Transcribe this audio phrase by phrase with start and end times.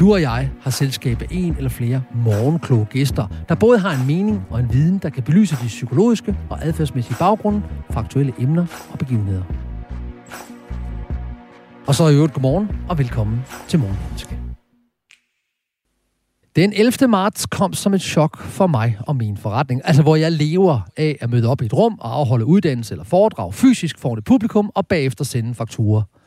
[0.00, 4.06] Du og jeg har selskab af en eller flere morgenkloge gæster, der både har en
[4.06, 8.66] mening og en viden, der kan belyse de psykologiske og adfærdsmæssige baggrunde for aktuelle emner
[8.92, 9.42] og begivenheder.
[11.86, 14.38] Og så i øvrigt godmorgen og velkommen til Morgenmenneske.
[16.56, 17.08] Den 11.
[17.08, 19.80] marts kom som et chok for mig og min forretning.
[19.84, 23.04] Altså, hvor jeg lever af at møde op i et rum og afholde uddannelse eller
[23.04, 26.19] foredrag fysisk foran et publikum og bagefter sende fakturer faktura.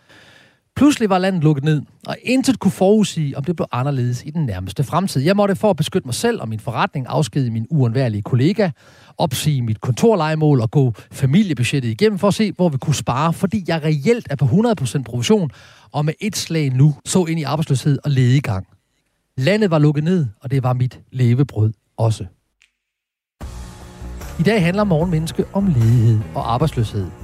[0.76, 4.46] Pludselig var landet lukket ned, og intet kunne forudsige, om det blev anderledes i den
[4.46, 5.22] nærmeste fremtid.
[5.22, 8.70] Jeg måtte for at beskytte mig selv og min forretning afskedige min uundværlige kollega,
[9.18, 13.64] opsige mit kontorlejemål og gå familiebudgettet igennem for at se, hvor vi kunne spare, fordi
[13.68, 15.50] jeg reelt er på 100% provision
[15.92, 18.68] og med et slag nu så ind i arbejdsløshed og ledegang.
[19.38, 22.26] Landet var lukket ned, og det var mit levebrød også.
[24.40, 27.23] I dag handler morgenmenneske om ledighed og arbejdsløshed.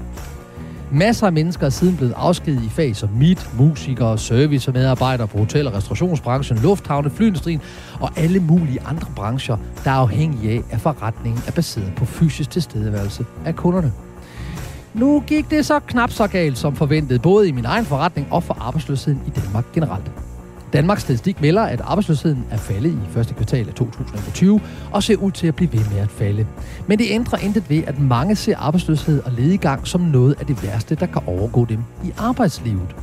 [0.91, 5.27] Masser af mennesker er siden blevet afskediget i fag som mit, musikere, service og medarbejdere
[5.27, 7.61] på hotel- og restaurationsbranchen, lufthavne, flyindustrien
[7.99, 12.49] og alle mulige andre brancher, der er afhængige af, at forretningen er baseret på fysisk
[12.49, 13.93] tilstedeværelse af kunderne.
[14.93, 18.43] Nu gik det så knap så galt som forventet, både i min egen forretning og
[18.43, 20.11] for arbejdsløsheden i Danmark generelt.
[20.73, 25.31] Danmarks Statistik melder, at arbejdsløsheden er faldet i første kvartal af 2020 og ser ud
[25.31, 26.47] til at blive ved med at falde.
[26.87, 30.63] Men det ændrer intet ved, at mange ser arbejdsløshed og lediggang som noget af det
[30.63, 32.95] værste, der kan overgå dem i arbejdslivet.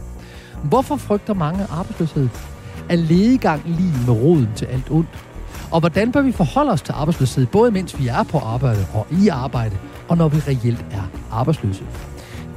[0.64, 2.28] Hvorfor frygter mange arbejdsløshed?
[2.88, 5.26] Er lediggang lige med roden til alt ondt?
[5.70, 9.06] Og hvordan bør vi forholde os til arbejdsløshed, både mens vi er på arbejde og
[9.22, 9.76] i arbejde,
[10.08, 11.84] og når vi reelt er arbejdsløse?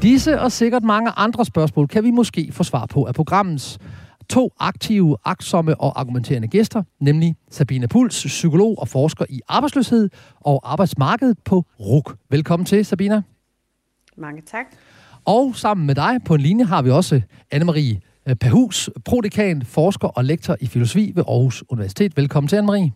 [0.02, 3.80] Disse og sikkert mange andre spørgsmål kan vi måske få svar på af programmets
[4.30, 10.10] to aktive, aktsomme og argumenterende gæster, nemlig Sabine Puls, psykolog og forsker i arbejdsløshed
[10.40, 12.16] og arbejdsmarkedet på RUK.
[12.30, 13.22] Velkommen til, Sabina.
[14.18, 14.66] Mange tak.
[15.26, 17.22] Og sammen med dig på en linje har vi også
[17.56, 22.18] Anne-Marie øh, Pahus, prodekan, forsker og lektor i filosofi ved Aarhus Universitet.
[22.18, 22.90] Velkommen til, Anne-Marie.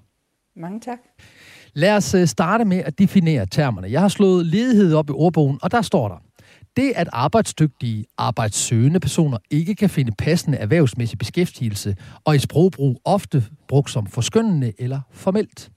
[0.55, 0.99] Mange tak.
[1.73, 3.91] Lad os øh, starte med at definere termerne.
[3.91, 6.16] Jeg har slået ledighed op i ordbogen, og der står der,
[6.78, 11.95] det, at arbejdsdygtige, arbejdssøgende personer ikke kan finde passende erhvervsmæssig beskæftigelse,
[12.25, 15.72] og i sprogbrug ofte brugt som forskyndende eller formelt.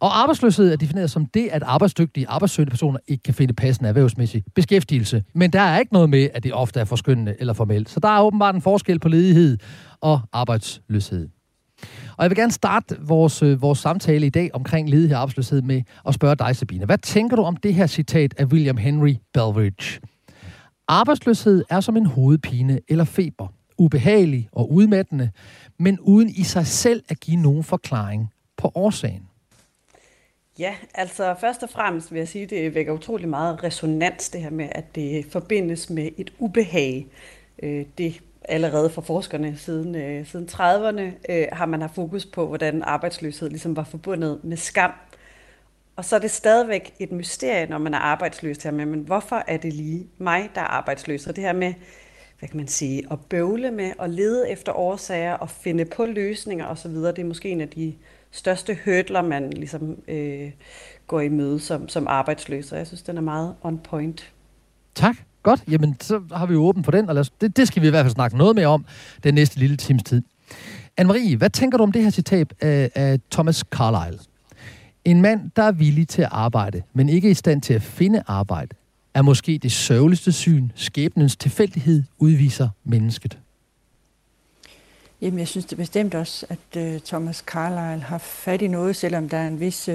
[0.00, 4.44] Og arbejdsløshed er defineret som det, at arbejdsdygtige, arbejdssøgende personer ikke kan finde passende erhvervsmæssig
[4.54, 5.22] beskæftigelse.
[5.34, 7.90] Men der er ikke noget med, at det ofte er forskyndende eller formelt.
[7.90, 9.58] Så der er åbenbart en forskel på ledighed
[10.00, 11.28] og arbejdsløshed.
[12.16, 15.62] Og jeg vil gerne starte vores, øh, vores samtale i dag omkring ledighed og arbejdsløshed
[15.62, 16.84] med at spørge dig, Sabine.
[16.84, 20.00] Hvad tænker du om det her citat af William Henry Belridge?
[20.88, 23.48] Arbejdsløshed er som en hovedpine eller feber.
[23.78, 25.30] Ubehagelig og udmattende,
[25.78, 29.28] men uden i sig selv at give nogen forklaring på årsagen.
[30.58, 34.40] Ja, altså først og fremmest vil jeg sige, at det vækker utrolig meget resonans, det
[34.40, 37.06] her med, at det forbindes med et ubehag.
[37.62, 42.46] Øh, det allerede fra forskerne siden, øh, siden 30'erne øh, har man haft fokus på,
[42.46, 44.92] hvordan arbejdsløshed ligesom var forbundet med skam.
[45.96, 49.42] Og så er det stadigvæk et mysterie, når man er arbejdsløs her med, men hvorfor
[49.48, 51.26] er det lige mig, der er arbejdsløs?
[51.26, 51.74] Og det her med,
[52.38, 56.66] hvad kan man sige, at bøvle med, at lede efter årsager og finde på løsninger
[56.66, 57.94] osv., det er måske en af de
[58.30, 60.50] største hurdler, man ligesom øh,
[61.06, 62.72] går i møde som, som arbejdsløs.
[62.72, 64.32] Og jeg synes, den er meget on point.
[64.94, 65.16] Tak.
[65.42, 65.64] Godt.
[65.68, 67.90] Jamen, så har vi jo åben for den, og os, det, det skal vi i
[67.90, 68.84] hvert fald snakke noget mere om
[69.24, 70.22] den næste lille times tid.
[71.00, 74.18] Anne-Marie, hvad tænker du om det her citat af, af Thomas Carlyle?
[75.04, 78.22] En mand, der er villig til at arbejde, men ikke i stand til at finde
[78.26, 78.76] arbejde,
[79.14, 83.38] er måske det sørgeligste syn, skæbnens tilfældighed udviser mennesket.
[85.20, 89.28] Jamen, jeg synes det bestemt også, at uh, Thomas Carlyle har fat i noget, selvom
[89.28, 89.88] der er en vis...
[89.88, 89.94] Uh,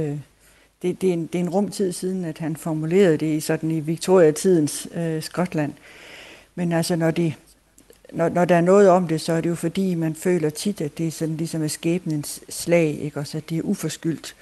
[0.81, 3.71] det, det, er en, det er en rumtid siden, at han formulerede det i sådan
[3.71, 5.73] i Victoria-tidens uh, Skotland.
[6.55, 7.33] Men altså, når de
[8.13, 10.81] når, når der er noget om det, så er det jo fordi, man føler tit,
[10.81, 13.19] at det er sådan ligesom et skæbnens slag, ikke?
[13.19, 14.35] Også at det er uforskyldt,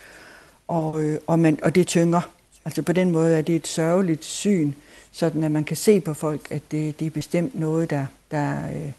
[0.67, 2.21] og, øh, og, man, og det tynger.
[2.65, 4.73] Altså på den måde er det et sørgeligt syn,
[5.11, 8.69] sådan at man kan se på folk, at det, det er bestemt noget, der, der,
[8.69, 8.91] øh,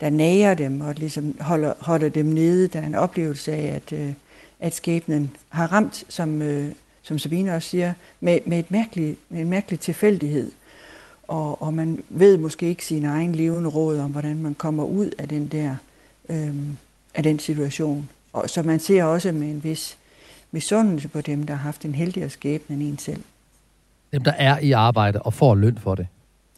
[0.00, 2.68] der nager dem og ligesom holder, holder dem nede.
[2.68, 4.12] Der er en oplevelse af, at, øh,
[4.60, 6.72] at skæbnen har ramt, som, øh,
[7.02, 10.52] som Sabine også siger, med, med, et mærkeligt, med en mærkelig tilfældighed.
[11.28, 15.10] Og, og man ved måske ikke sin egen levende råd om, hvordan man kommer ud
[15.18, 15.76] af den der
[16.28, 16.54] øh,
[17.14, 18.10] af den situation.
[18.32, 19.98] Og så man ser også med en vis
[20.54, 23.22] misundelse på dem, der har haft en heldigere skæbne end en selv.
[24.12, 26.06] Dem, der er i arbejde og får løn for det.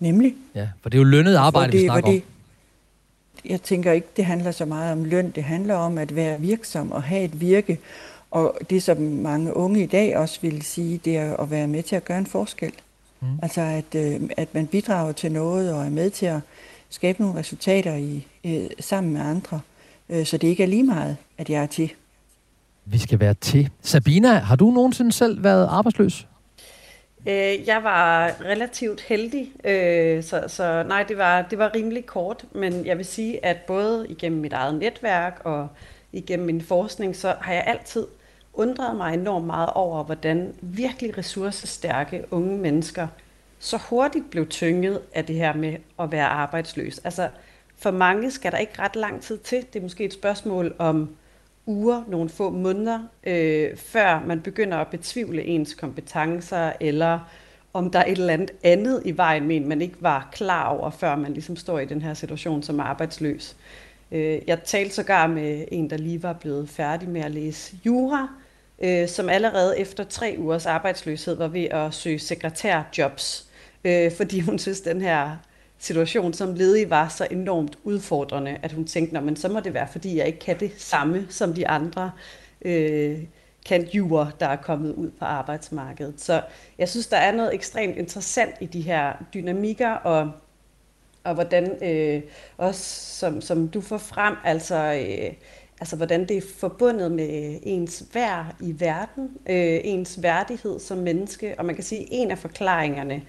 [0.01, 0.35] Nemlig.
[0.55, 3.51] Ja, for det er jo lønnet arbejde, det, vi snakker det, om.
[3.51, 5.31] Jeg tænker ikke, det handler så meget om løn.
[5.31, 7.79] Det handler om at være virksom og have et virke.
[8.31, 11.83] Og det, som mange unge i dag også vil sige, det er at være med
[11.83, 12.73] til at gøre en forskel.
[13.21, 13.27] Mm.
[13.43, 16.41] Altså, at, øh, at man bidrager til noget og er med til at
[16.91, 19.61] skabe nogle resultater i, øh, sammen med andre.
[20.09, 21.93] Øh, så det ikke er lige meget, at jeg er til.
[22.87, 23.71] Vi skal være til.
[23.81, 26.27] Sabina, har du nogensinde selv været arbejdsløs?
[27.29, 32.45] Øh, jeg var relativt heldig, øh, så, så nej, det var, det var rimelig kort,
[32.53, 35.69] men jeg vil sige, at både igennem mit eget netværk og
[36.13, 38.07] igennem min forskning, så har jeg altid
[38.55, 43.07] undret mig enormt meget over, hvordan virkelig ressourcestærke unge mennesker
[43.59, 46.99] så hurtigt blev tynget af det her med at være arbejdsløs.
[46.99, 47.29] Altså,
[47.79, 49.67] for mange skal der ikke ret lang tid til.
[49.73, 51.17] Det er måske et spørgsmål om
[51.67, 57.19] uger, nogle få måneder, øh, før man begynder at betvivle ens kompetencer, eller
[57.73, 60.91] om der er et eller andet andet i vejen med man ikke var klar over,
[60.91, 63.57] før man ligesom står i den her situation som arbejdsløs.
[64.13, 68.29] Øh, jeg talte sågar med en, der lige var blevet færdig med at læse jura,
[68.79, 73.47] øh, som allerede efter tre ugers arbejdsløshed var ved at søge sekretærjobs,
[73.85, 75.37] øh, fordi hun synes, den her
[75.79, 79.89] situation som ledig var så enormt udfordrende, at hun tænkte, men så må det være,
[79.93, 82.11] fordi jeg ikke kan det samme som de andre
[82.63, 83.19] øh,
[83.67, 86.21] kantjuer, der er kommet ud på arbejdsmarkedet.
[86.21, 86.43] Så
[86.79, 90.31] jeg synes, der er noget ekstremt interessant i de her dynamikker, og,
[91.25, 92.23] og hvordan øh,
[92.57, 92.83] også,
[93.19, 95.33] som, som du får frem, altså, øh,
[95.81, 101.55] altså hvordan det er forbundet med ens værd i verden, øh, ens værdighed som menneske,
[101.59, 103.23] og man kan sige, at en af forklaringerne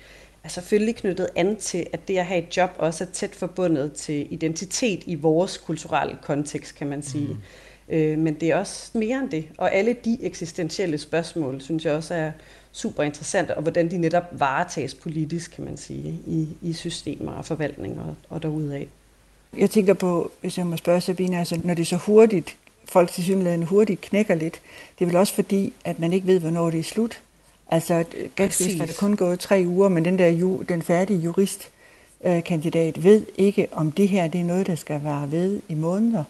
[0.48, 3.94] er selvfølgelig knyttet an til, at det at have et job også er tæt forbundet
[3.94, 7.28] til identitet i vores kulturelle kontekst, kan man sige.
[7.28, 7.96] Mm.
[7.96, 9.46] Øh, men det er også mere end det.
[9.58, 12.32] Og alle de eksistentielle spørgsmål, synes jeg også er
[12.72, 17.46] super interessante, og hvordan de netop varetages politisk, kan man sige, i, i systemer og
[17.46, 18.88] forvaltninger og, og derudaf.
[19.58, 23.12] Jeg tænker på, hvis jeg må spørge Sabine, altså når det er så hurtigt, folk
[23.12, 24.62] til synligheden hurtigt knækker lidt,
[25.00, 27.22] det er vel også fordi, at man ikke ved, hvornår det er slut.
[27.70, 28.06] Altså,
[28.36, 32.98] ganske vist er det kun gået tre uger, men den der ju, den færdige juristkandidat
[32.98, 36.24] øh, ved ikke, om det her det er noget, der skal være ved i måneder.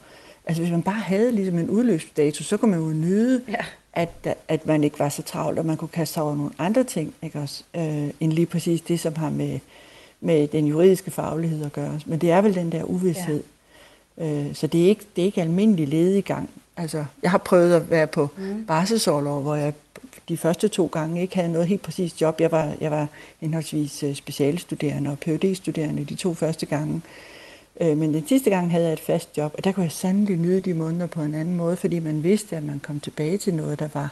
[0.45, 3.66] Altså, hvis man bare havde ligesom en udløbsdato, så kunne man jo nyde, ja.
[3.94, 6.84] at, at man ikke var så travlt, og man kunne kaste sig over nogle andre
[6.84, 9.60] ting, ikke også, øh, end lige præcis det, som har med,
[10.22, 12.00] med den juridiske faglighed at gøre.
[12.06, 13.44] Men det er vel den der uvidshed.
[14.18, 14.25] Ja.
[14.25, 16.50] Øh, så det er, ikke, det er ikke almindelig ledigang.
[16.78, 18.66] Altså, jeg har prøvet at være på mm.
[18.66, 19.74] barselsårlov, hvor jeg
[20.30, 22.42] de første to gange ikke havde noget helt præcist job.
[22.42, 23.08] Jeg var, jeg var
[23.40, 27.02] henholdsvis øh, specialstuderende og phd studerende de to første gange.
[27.82, 30.38] Øh, men den sidste gang havde jeg et fast job, og der kunne jeg sandelig
[30.38, 33.54] nyde de måneder på en anden måde, fordi man vidste, at man kom tilbage til
[33.54, 34.10] noget, der var,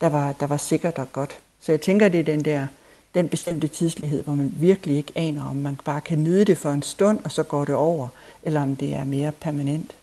[0.00, 1.38] der var, der var sikkert og godt.
[1.60, 2.66] Så jeg tænker, det er den der
[3.14, 6.70] den bestemte tidslighed, hvor man virkelig ikke aner, om man bare kan nyde det for
[6.70, 8.08] en stund, og så går det over,
[8.42, 9.94] eller om det er mere permanent.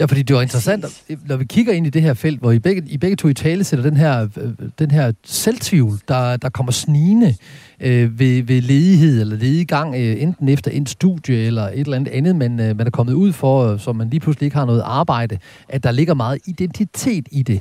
[0.00, 0.84] Ja, fordi det var interessant,
[1.26, 3.34] når vi kigger ind i det her felt, hvor I begge, I begge to i
[3.34, 7.34] tale sætter den her, øh, den her selvtvivl, der, der kommer snigende
[7.80, 12.10] øh, ved, ved ledighed eller ledigang, øh, enten efter en studie eller et eller andet
[12.10, 14.82] andet, man, øh, man er kommet ud for, så man lige pludselig ikke har noget
[14.84, 15.38] arbejde,
[15.68, 17.60] at der ligger meget identitet i det.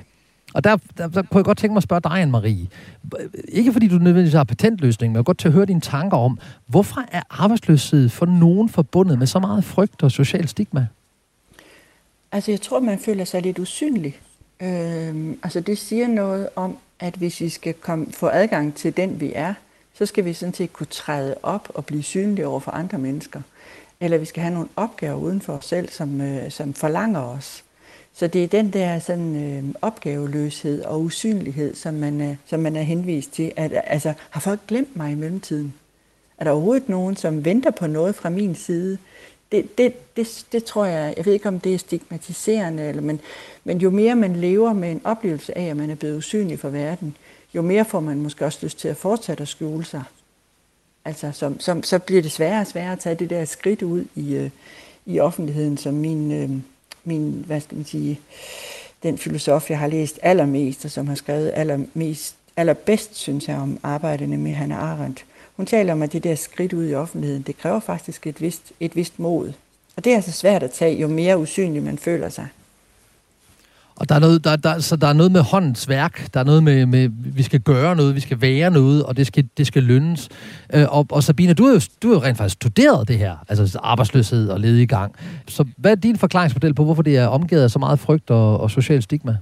[0.53, 2.67] Og der, der, der kunne jeg godt tænke mig at spørge dig, Anne-Marie.
[3.47, 6.39] Ikke fordi du nødvendigvis har patentløsning, men jeg godt til at høre dine tanker om,
[6.67, 10.87] hvorfor er arbejdsløshed for nogen forbundet med så meget frygt og social stigma?
[12.31, 14.19] Altså, jeg tror, man føler sig lidt usynlig.
[14.61, 19.19] Øhm, altså, det siger noget om, at hvis vi skal komme, få adgang til den,
[19.19, 19.53] vi er,
[19.93, 23.41] så skal vi sådan set kunne træde op og blive synlige over for andre mennesker.
[23.99, 27.63] Eller vi skal have nogle opgaver uden for os selv, som, øh, som forlanger os.
[28.13, 32.75] Så det er den der sådan, øh, opgaveløshed og usynlighed, som man, øh, som man
[32.75, 33.51] er henvist til.
[33.55, 35.73] At, altså, har folk glemt mig i mellemtiden?
[36.37, 38.97] Er der overhovedet nogen, som venter på noget fra min side?
[39.51, 43.21] Det, det, det, det tror jeg, jeg ved ikke om det er stigmatiserende, eller, men,
[43.63, 46.69] men jo mere man lever med en oplevelse af, at man er blevet usynlig for
[46.69, 47.17] verden,
[47.55, 50.03] jo mere får man måske også lyst til at fortsætte at skjule sig.
[51.05, 54.05] Altså, som, som, så bliver det sværere og sværere at tage det der skridt ud
[54.15, 54.49] i, øh,
[55.05, 56.49] i offentligheden, som min, øh,
[57.03, 58.19] min, hvad skal man sige,
[59.03, 63.79] den filosof, jeg har læst allermest, og som har skrevet allermest, allerbedst, synes jeg, om
[63.83, 65.25] arbejderne med Hannah Arendt.
[65.59, 68.61] Hun taler om, at det der skridt ud i offentligheden, det kræver faktisk et vist,
[68.79, 69.51] et vist mod.
[69.95, 72.47] Og det er altså svært at tage, jo mere usynlig man føler sig.
[73.95, 76.43] Og der er noget, der, der, så der er noget med håndens værk, der er
[76.43, 79.67] noget med, med, vi skal gøre noget, vi skal være noget, og det skal, det
[79.67, 80.29] skal lønnes.
[80.73, 83.35] Øh, og, og Sabine, du har, jo, du har jo rent faktisk studeret det her,
[83.49, 85.15] altså arbejdsløshed og gang.
[85.47, 88.59] Så hvad er din forklaringsmodel på, hvorfor det er omgivet af så meget frygt og,
[88.59, 89.37] og social stigma?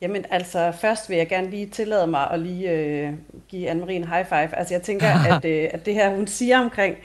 [0.00, 3.12] Jamen altså, først vil jeg gerne lige tillade mig at lige øh,
[3.48, 4.56] give Anne-Marie en high five.
[4.58, 6.96] Altså jeg tænker, at, øh, at det her, hun siger omkring,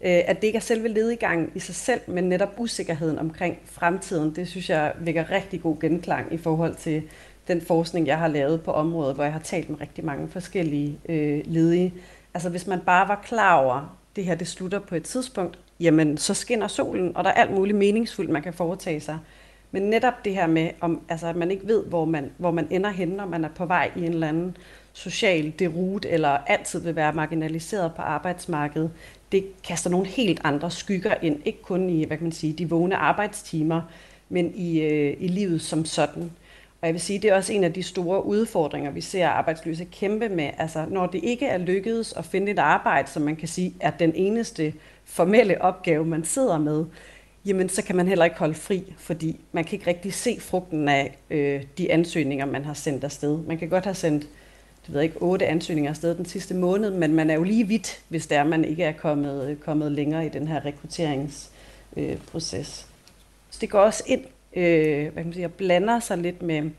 [0.00, 4.36] øh, at det ikke er selve ledigangen i sig selv, men netop usikkerheden omkring fremtiden,
[4.36, 7.02] det synes jeg vækker rigtig god genklang i forhold til
[7.48, 10.98] den forskning, jeg har lavet på området, hvor jeg har talt med rigtig mange forskellige
[11.08, 11.94] øh, ledige.
[12.34, 16.18] Altså hvis man bare var klar over, det her det slutter på et tidspunkt, jamen
[16.18, 19.18] så skinner solen, og der er alt muligt meningsfuldt, man kan foretage sig.
[19.70, 22.66] Men netop det her med, om, altså, at man ikke ved, hvor man, hvor man
[22.70, 24.56] ender hen, når man er på vej i en eller anden
[24.92, 28.90] social derute, eller altid vil være marginaliseret på arbejdsmarkedet,
[29.32, 32.70] det kaster nogle helt andre skygger ind, ikke kun i hvad kan man sige, de
[32.70, 33.82] vågne arbejdstimer,
[34.28, 36.30] men i, øh, i livet som sådan.
[36.80, 39.84] Og jeg vil sige, det er også en af de store udfordringer, vi ser arbejdsløse
[39.84, 40.50] kæmpe med.
[40.58, 43.90] Altså, når det ikke er lykkedes at finde et arbejde, som man kan sige er
[43.90, 46.84] den eneste formelle opgave, man sidder med,
[47.48, 50.88] jamen så kan man heller ikke holde fri, fordi man kan ikke rigtig se frugten
[50.88, 53.38] af øh, de ansøgninger, man har sendt afsted.
[53.38, 54.22] Man kan godt have sendt
[54.86, 57.66] det ved jeg ikke, otte ansøgninger afsted den sidste måned, men man er jo lige
[57.66, 62.56] vidt, hvis der man ikke er kommet, kommet længere i den her rekrutteringsproces.
[62.56, 62.86] Øh,
[63.50, 64.24] så det går også ind
[64.56, 66.70] øh, hvad kan man sige, og blander sig lidt med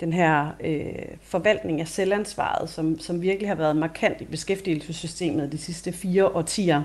[0.00, 5.58] den her øh, forvaltning af selvansvaret, som, som virkelig har været markant i beskæftigelsessystemet de
[5.58, 6.82] sidste fire årtier,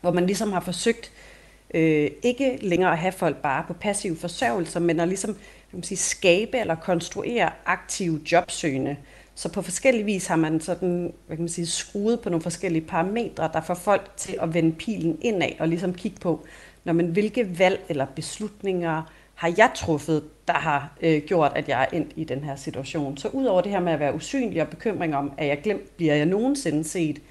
[0.00, 1.33] hvor man ligesom har forsøgt øh,
[1.74, 5.82] Øh, ikke længere at have folk bare på passiv forsørgelse, men at ligesom kan man
[5.82, 8.96] sige, skabe eller konstruere aktive jobsøgende.
[9.34, 12.86] Så på forskellige vis har man sådan, hvad kan man sige, skruet på nogle forskellige
[12.86, 16.44] parametre, der får folk til at vende pilen indad og ligesom kigge på,
[16.84, 19.02] når man, hvilke valg eller beslutninger
[19.34, 23.16] har jeg truffet, der har øh, gjort, at jeg er endt i den her situation.
[23.16, 26.14] Så udover det her med at være usynlig og bekymring om, at jeg glemt, bliver
[26.14, 27.22] jeg nogensinde set,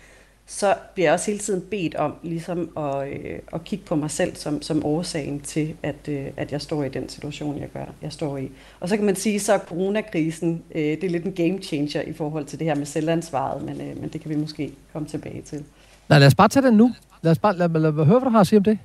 [0.46, 4.12] så bliver jeg også hele tiden bedt om ligesom at, øh, at kigge på mig
[4.12, 7.86] selv som, som årsagen til, at, øh, at jeg står i den situation, jeg gør,
[8.02, 8.52] jeg står i.
[8.80, 12.02] Og så kan man sige, så er coronakrisen, øh, det er lidt en game changer
[12.02, 15.08] i forhold til det her med selvansvaret, men, øh, men det kan vi måske komme
[15.08, 15.64] tilbage til.
[16.10, 16.92] Nej, lad os bare tage den nu.
[17.22, 18.80] Lad os bare lad, lad, lad, høre, hvad du har at sige om det.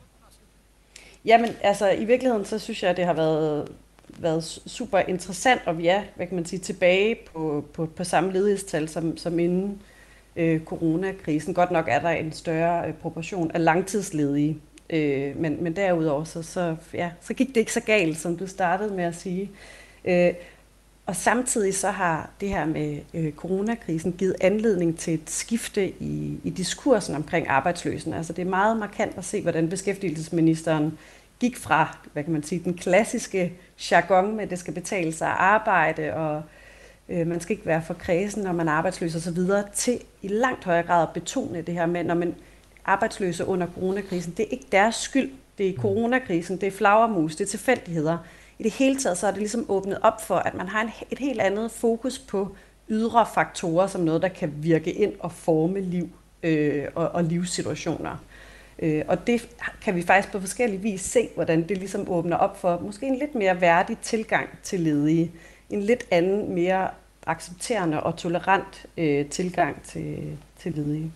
[1.25, 3.69] Jamen, altså i virkeligheden, så synes jeg, at det har været,
[4.19, 8.33] været super interessant, og vi er, hvad kan man sige, tilbage på, på, på samme
[8.33, 9.83] ledighedstal som, som inden
[10.39, 11.55] øh, coronakrisen.
[11.55, 14.59] Godt nok er der en større øh, proportion af langtidsledige,
[14.91, 18.47] øh, men, men derudover så, så, ja, så gik det ikke så galt, som du
[18.47, 19.51] startede med at sige.
[20.05, 20.35] Øh,
[21.07, 26.41] og samtidig så har det her med øh, coronakrisen givet anledning til et skifte i,
[26.45, 28.15] i diskursen omkring arbejdsløsen.
[28.15, 30.99] Altså det er meget markant at se, hvordan beskæftigelsesministeren
[31.41, 33.53] gik fra, hvad kan man sige, den klassiske
[33.91, 36.43] jargon med, at det skal betale sig at arbejde, og
[37.09, 40.01] øh, man skal ikke være for kredsen, når man er arbejdsløs og så videre, til
[40.23, 42.35] i langt højere grad at betone det her med, når man
[42.85, 47.45] arbejdsløse under coronakrisen, det er ikke deres skyld, det er coronakrisen, det er flagermus, det
[47.45, 48.19] er tilfældigheder.
[48.59, 50.91] I det hele taget så er det ligesom åbnet op for, at man har en,
[51.11, 52.57] et helt andet fokus på
[52.89, 56.09] ydre faktorer som noget, der kan virke ind og forme liv
[56.43, 58.25] øh, og, og livssituationer.
[58.79, 59.49] Øh, og det
[59.83, 63.19] kan vi faktisk på forskellige vis se, hvordan det ligesom åbner op for måske en
[63.19, 65.33] lidt mere værdig tilgang til ledige
[65.71, 66.89] en lidt anden, mere
[67.27, 71.13] accepterende og tolerant øh, tilgang til, til ledige.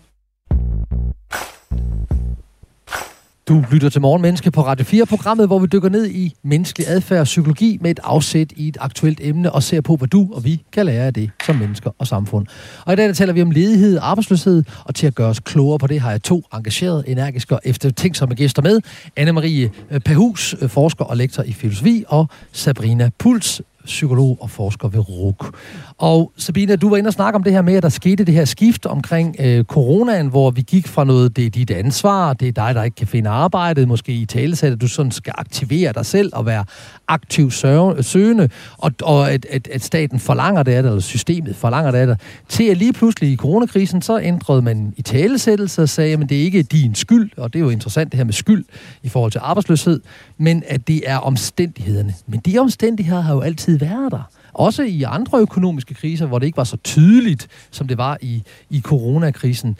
[3.49, 7.25] Du lytter til Morgenmenneske på Radio 4-programmet, hvor vi dykker ned i menneskelig adfærd og
[7.25, 10.63] psykologi med et afsæt i et aktuelt emne og ser på, hvad du og vi
[10.73, 12.47] kan lære af det som mennesker og samfund.
[12.87, 15.41] Og i dag der taler vi om ledighed og arbejdsløshed, og til at gøre os
[15.41, 18.81] klogere på det har jeg to engagerede, energiske og eftertænksomme gæster med.
[19.21, 25.57] Anne-Marie Pahus, forsker og lektor i filosofi, og Sabrina Puls, psykolog og forsker ved RUK.
[25.99, 28.35] Og Sabine, du var inde og snakke om det her med, at der skete det
[28.35, 32.49] her skift omkring øh, coronaen, hvor vi gik fra noget, det er dit ansvar, det
[32.49, 35.93] er dig, der ikke kan finde arbejdet, måske i talesæt, at du sådan skal aktivere
[35.93, 36.65] dig selv og være
[37.09, 38.49] aktiv søgende,
[38.79, 42.07] og, og at, at, at staten forlanger det af dig, eller systemet forlanger det af
[42.07, 42.17] dig,
[42.49, 46.39] til at lige pludselig i coronakrisen, så ændrede man i talesættelse og sagde, at det
[46.39, 48.65] er ikke din skyld, og det er jo interessant det her med skyld
[49.03, 50.01] i forhold til arbejdsløshed,
[50.39, 52.15] men at det er omstændighederne.
[52.27, 54.23] Men de omstændigheder har jo altid været der.
[54.53, 58.43] også i andre økonomiske kriser, hvor det ikke var så tydeligt, som det var i,
[58.71, 59.79] i coronakrisen.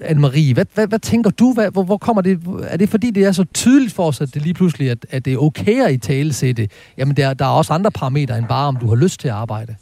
[0.00, 1.52] Anne-Marie, hvad, hvad, hvad tænker du?
[1.52, 2.40] Hvad, hvor, hvor kommer det?
[2.62, 5.24] Er det fordi, det er så tydeligt for os, at det lige pludselig at, at
[5.24, 6.68] det er okay at i tale sætte?
[6.96, 9.34] Jamen, der, der er også andre parametre end bare, om du har lyst til at
[9.34, 9.76] arbejde.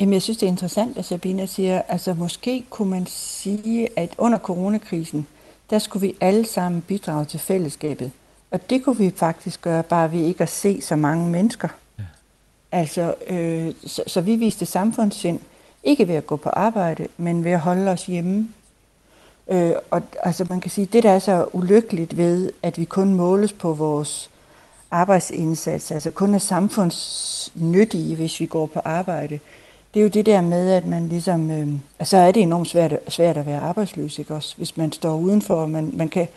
[0.00, 4.14] Jamen, jeg synes, det er interessant, at Sabina siger, altså måske kunne man sige, at
[4.18, 5.26] under coronakrisen,
[5.70, 8.10] der skulle vi alle sammen bidrage til fællesskabet.
[8.52, 11.68] Og det kunne vi faktisk gøre, bare ved ikke at se så mange mennesker.
[11.98, 12.04] Ja.
[12.72, 15.40] Altså, øh, så, så vi viste samfundssind,
[15.84, 18.48] ikke ved at gå på arbejde, men ved at holde os hjemme.
[19.48, 23.14] Øh, og altså man kan sige, det der er så ulykkeligt ved, at vi kun
[23.14, 24.30] måles på vores
[24.90, 29.38] arbejdsindsats, altså kun er samfundsnyttige, hvis vi går på arbejde,
[29.94, 31.68] det er jo det der med, at man ligesom, øh,
[31.98, 34.56] altså er det enormt svært, svært at være arbejdsløs, ikke også?
[34.56, 36.28] Hvis man står udenfor, og man, man kan,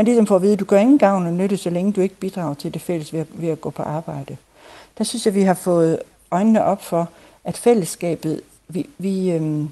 [0.00, 2.00] man ligesom får at vide, at du gør ingen gavn og nytte, så længe du
[2.00, 4.36] ikke bidrager til det fælles ved, ved at gå på arbejde.
[4.98, 5.98] Der synes jeg, vi har fået
[6.30, 7.08] øjnene op for,
[7.44, 9.68] at fællesskabet, vi, vi, øhm,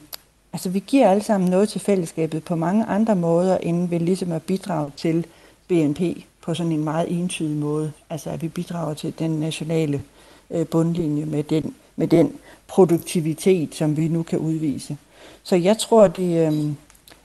[0.53, 4.33] altså vi giver alle sammen noget til fællesskabet på mange andre måder, end ved ligesom
[4.33, 5.27] at bidrage til
[5.69, 6.01] BNP
[6.43, 7.93] på sådan en meget entydig måde.
[8.11, 10.03] Altså at vi bidrager til den nationale
[10.51, 12.33] øh, bundlinje med den, med den
[12.67, 14.97] produktivitet, som vi nu kan udvise.
[15.43, 16.47] Så jeg tror, det...
[16.47, 16.73] Øh,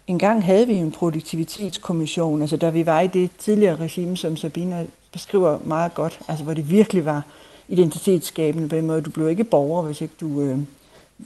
[0.08, 4.38] en gang havde vi en produktivitetskommission, altså da vi var i det tidligere regime, som
[4.38, 7.24] Sabina beskriver meget godt, altså hvor det virkelig var
[7.68, 9.02] identitetsskabende på en måde.
[9.02, 10.58] Du blev ikke borger, hvis ikke du, øh,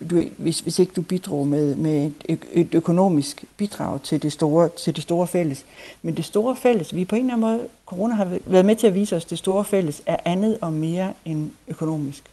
[0.10, 4.69] du, hvis, hvis ikke du bidrog med, med et, et økonomisk bidrag til det, store,
[4.69, 5.65] til det store fælles.
[6.01, 8.88] Men det store fælles, vi på en eller anden måde, corona har været med til
[8.88, 12.24] at vise os, det store fælles er andet og mere end økonomisk.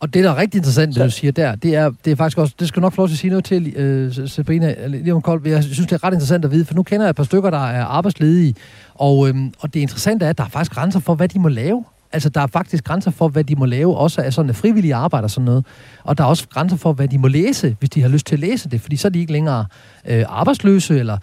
[0.00, 2.38] Og det, der er rigtig interessant, det du siger der, det er, det er faktisk
[2.38, 5.46] også, det skal nok få lov til at sige noget til, uh, Sabrina Leon Kold.
[5.46, 7.50] Jeg synes, det er ret interessant at vide, for nu kender jeg et par stykker,
[7.50, 8.54] der er arbejdsledige,
[8.94, 11.48] og, øhm, og det interessante er, at der er faktisk grænser for, hvad de må
[11.48, 11.84] lave.
[12.14, 15.24] Altså, der er faktisk grænser for, hvad de må lave, også af sådan frivillige arbejde
[15.24, 15.66] og sådan noget.
[16.04, 18.34] Og der er også grænser for, hvad de må læse, hvis de har lyst til
[18.34, 19.66] at læse det, fordi så er de ikke længere
[20.08, 21.18] øh, arbejdsløse, eller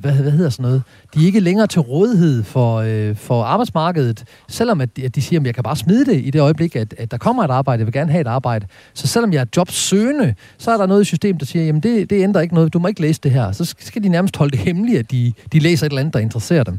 [0.00, 0.82] hvad, hvad hedder sådan noget.
[1.14, 5.40] De er ikke længere til rådighed for, øh, for arbejdsmarkedet, selvom at, at de siger,
[5.40, 7.80] at jeg kan bare smide det i det øjeblik, at, at der kommer et arbejde,
[7.80, 8.66] jeg vil gerne have et arbejde.
[8.94, 12.10] Så selvom jeg er jobsøgende, så er der noget i systemet, der siger, jamen det,
[12.10, 13.52] det ændrer ikke noget, du må ikke læse det her.
[13.52, 16.20] Så skal de nærmest holde det hemmeligt, at de, de læser et eller andet, der
[16.20, 16.78] interesserer dem.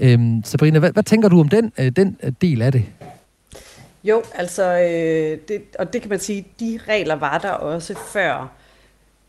[0.00, 2.84] Øhm, Sabrina, hvad, hvad tænker du om den, øh, den øh, del af det?
[4.04, 8.52] Jo, altså, øh, det, og det kan man sige, de regler var der også før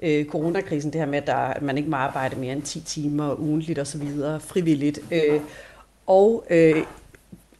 [0.03, 2.79] øh, coronakrisen, det her med, at, der, at man ikke må arbejde mere end 10
[2.79, 4.99] timer ugentligt og så videre, frivilligt.
[5.11, 5.39] Øh,
[6.07, 6.83] og øh,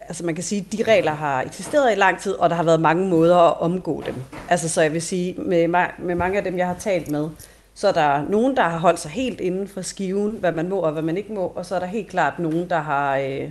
[0.02, 2.64] altså man kan sige, at de regler har eksisteret i lang tid, og der har
[2.64, 4.16] været mange måder at omgå dem.
[4.50, 5.68] Altså så jeg vil sige, med,
[6.00, 7.30] med mange af dem, jeg har talt med,
[7.74, 10.80] så er der nogen, der har holdt sig helt inden for skiven, hvad man må
[10.80, 13.50] og hvad man ikke må, og så er der helt klart nogen, der har, øh,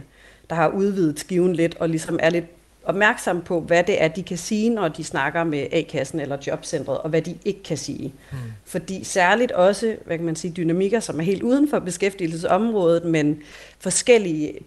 [0.50, 2.44] der har udvidet skiven lidt, og ligesom er lidt
[2.84, 6.98] opmærksom på, hvad det er, de kan sige, når de snakker med A-kassen eller jobcentret,
[6.98, 8.14] og hvad de ikke kan sige.
[8.30, 8.38] Hmm.
[8.64, 13.38] Fordi særligt også, hvad kan man sige, dynamikker, som er helt uden for beskæftigelsesområdet, men
[13.78, 14.58] forskellige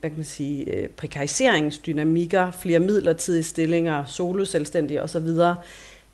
[0.00, 5.28] hvad kan man sige, øh, prekariseringsdynamikker, flere midlertidige stillinger, soloselvstændige osv.,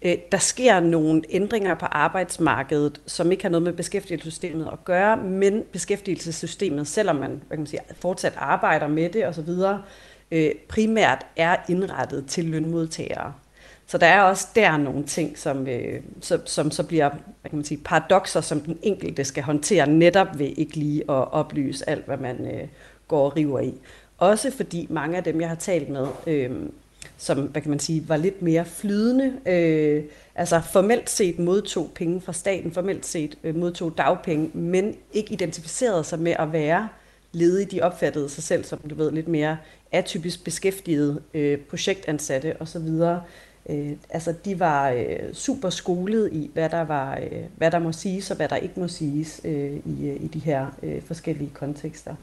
[0.02, 5.16] øh, der sker nogle ændringer på arbejdsmarkedet, som ikke har noget med beskæftigelsessystemet at gøre,
[5.16, 9.48] men beskæftigelsessystemet, selvom man, hvad kan man sige, fortsat arbejder med det osv.,
[10.30, 13.32] øh, primært er indrettet til lønmodtagere.
[13.86, 17.56] Så der er også der nogle ting, som, øh, som, som så bliver hvad kan
[17.56, 22.06] man sige, paradoxer, som den enkelte skal håndtere netop ved ikke lige at oplyse alt,
[22.06, 22.68] hvad man øh,
[23.08, 23.74] går og river i.
[24.18, 26.50] Også fordi mange af dem, jeg har talt med, øh,
[27.18, 30.04] som hvad kan man sige, var lidt mere flydende, øh,
[30.34, 36.04] altså formelt set modtog penge fra staten, formelt set øh, modtog dagpenge, men ikke identificerede
[36.04, 36.88] sig med at være
[37.32, 37.66] ledige.
[37.66, 39.56] De opfattede sig selv som, du ved, lidt mere
[39.92, 42.88] atypisk beskæftigede, øh, projektansatte osv.
[43.70, 47.92] Øh, altså, de var øh, super skolet i, hvad der, var, øh, hvad der må
[47.92, 51.50] siges og hvad der ikke må siges øh, i, øh, i de her øh, forskellige
[51.54, 52.14] kontekster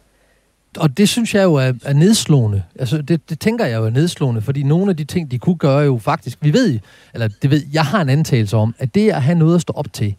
[0.77, 2.63] og det synes jeg jo er, er nedslående.
[2.79, 5.57] Altså, det, det tænker jeg jo er nedslående, fordi nogle af de ting, de kunne
[5.57, 6.79] gøre jo faktisk, vi ved,
[7.13, 9.73] eller det ved, jeg har en antagelse om, at det at have noget at stå
[9.73, 10.15] op til,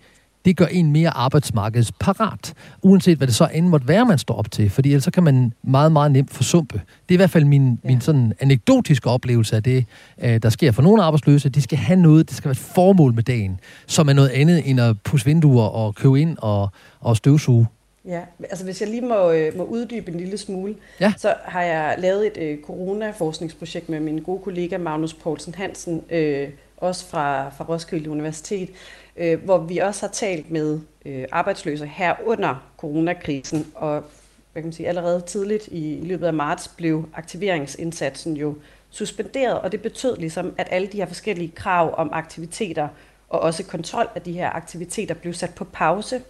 [0.46, 4.50] det gør en mere arbejdsmarkedsparat, uanset hvad det så end måtte være, man står op
[4.50, 6.74] til, fordi ellers så kan man meget, meget nemt forsumpe.
[6.78, 7.88] Det er i hvert fald min, ja.
[7.88, 9.84] min sådan anekdotiske oplevelse af det,
[10.22, 11.48] øh, der sker for nogle arbejdsløse.
[11.48, 14.70] De skal have noget, det skal være et formål med dagen, som er noget andet
[14.70, 17.66] end at pusse vinduer og købe ind og, og støvsuge.
[18.06, 21.12] Ja, altså hvis jeg lige må, øh, må uddybe en lille smule, ja.
[21.16, 26.48] så har jeg lavet et øh, coronaforskningsprojekt med min gode kollega Magnus Poulsen Hansen, øh,
[26.76, 28.70] også fra, fra Roskilde Universitet,
[29.16, 34.04] øh, hvor vi også har talt med øh, arbejdsløse her under coronakrisen, og
[34.52, 38.54] hvad kan man sige, allerede tidligt i, i løbet af marts blev aktiveringsindsatsen jo
[38.90, 42.88] suspenderet, og det betød ligesom, at alle de her forskellige krav om aktiviteter
[43.28, 46.22] og også kontrol af de her aktiviteter blev sat på pause.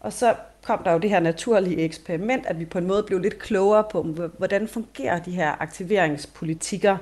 [0.00, 0.34] Og så
[0.66, 3.84] kom der jo det her naturlige eksperiment, at vi på en måde blev lidt klogere
[3.92, 4.02] på,
[4.38, 6.96] hvordan fungerer de her aktiveringspolitikker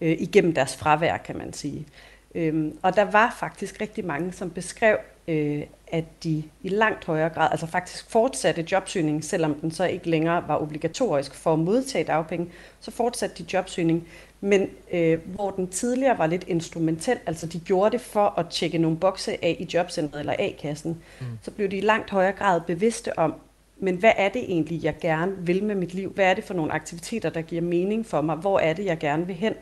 [0.00, 1.86] øh, igennem deres fravær, kan man sige.
[2.34, 4.96] Øhm, og der var faktisk rigtig mange, som beskrev,
[5.28, 10.10] øh, at de i langt højere grad, altså faktisk fortsatte jobsøgning, selvom den så ikke
[10.10, 12.48] længere var obligatorisk for at modtage dagpenge,
[12.80, 14.08] så fortsatte de jobsøgning,
[14.40, 18.78] men øh, hvor den tidligere var lidt instrumentel, altså de gjorde det for at tjekke
[18.78, 21.26] nogle bokse af i jobcentret eller A-kassen, mm.
[21.42, 23.34] så blev de i langt højere grad bevidste om,
[23.80, 26.12] men hvad er det egentlig, jeg gerne vil med mit liv?
[26.12, 28.36] Hvad er det for nogle aktiviteter, der giver mening for mig?
[28.36, 29.54] Hvor er det, jeg gerne vil hen?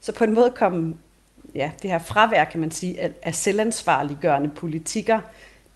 [0.00, 0.98] Så på en måde kom
[1.54, 5.20] ja, det her fravær, kan man sige, af, af selvansvarliggørende politikker,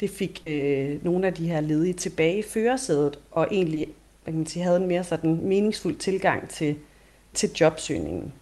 [0.01, 3.89] det fik øh, nogle af de her ledige tilbage i førersædet, og egentlig
[4.25, 6.77] hvad kan man sige, havde en mere sådan meningsfuld tilgang til,
[7.35, 8.33] til jobsøgningen.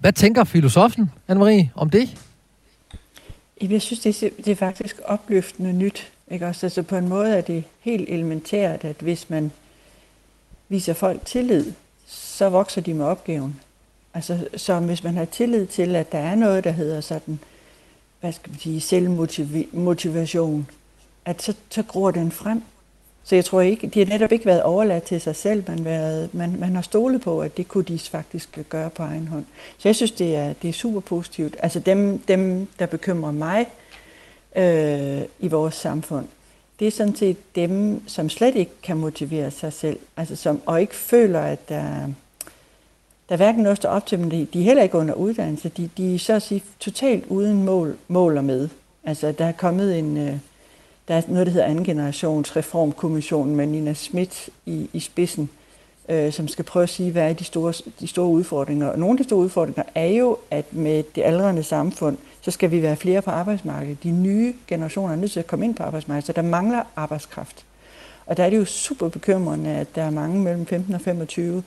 [0.00, 2.16] Hvad tænker filosofen, Anne-Marie, om det?
[3.60, 6.12] Jeg synes, det er, det er faktisk opløftende nyt.
[6.30, 6.46] Ikke?
[6.46, 9.52] Også, altså på en måde er det helt elementært, at hvis man
[10.68, 11.72] viser folk tillid,
[12.06, 13.60] så vokser de med opgaven.
[14.14, 17.38] Altså, så hvis man har tillid til, at der er noget, der hedder sådan,
[18.20, 20.68] hvad skal man sige, selvmotivation,
[21.24, 22.62] at så, så gror den frem.
[23.24, 26.34] Så jeg tror ikke, de har netop ikke været overladt til sig selv, man, været,
[26.34, 29.44] man, man har stolet på, at det kunne de faktisk gøre på egen hånd.
[29.78, 31.56] Så jeg synes, det er, det er super positivt.
[31.58, 33.66] Altså dem, dem der bekymrer mig
[34.56, 36.26] øh, i vores samfund,
[36.80, 40.80] det er sådan set dem, som slet ikke kan motivere sig selv, altså som, og
[40.80, 41.84] ikke føler, at der,
[43.28, 45.90] der er hverken noget, står op til dem, de er heller ikke under uddannelse, de,
[45.96, 48.68] de er så at sige totalt uden mål, mål og med.
[49.04, 50.36] Altså der er kommet en, øh,
[51.08, 55.50] der er noget, der hedder anden generations reformkommissionen med Nina Schmidt i, i spidsen,
[56.08, 58.88] øh, som skal prøve at sige, hvad er de store, de store udfordringer.
[58.88, 62.70] Og nogle af de store udfordringer er jo, at med det aldrende samfund, så skal
[62.70, 64.02] vi være flere på arbejdsmarkedet.
[64.02, 67.64] De nye generationer er nødt til at komme ind på arbejdsmarkedet, så der mangler arbejdskraft.
[68.26, 71.62] Og der er det jo super bekymrende, at der er mange mellem 15 og 25,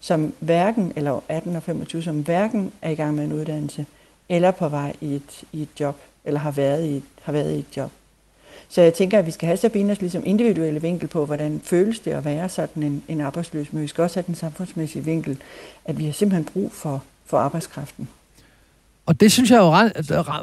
[0.00, 3.86] som hverken, eller 18 og 25, som hverken er i gang med en uddannelse,
[4.28, 7.58] eller på vej i et, i et job, eller har været i, har været i
[7.58, 7.90] et job.
[8.68, 12.10] Så jeg tænker, at vi skal have Sabinas ligesom individuelle vinkel på, hvordan føles det
[12.10, 15.38] at være sådan en, en arbejdsløs, men vi skal også have den samfundsmæssige vinkel,
[15.84, 18.08] at vi har simpelthen brug for, for arbejdskraften.
[19.06, 19.92] Og det synes jeg er jo ret,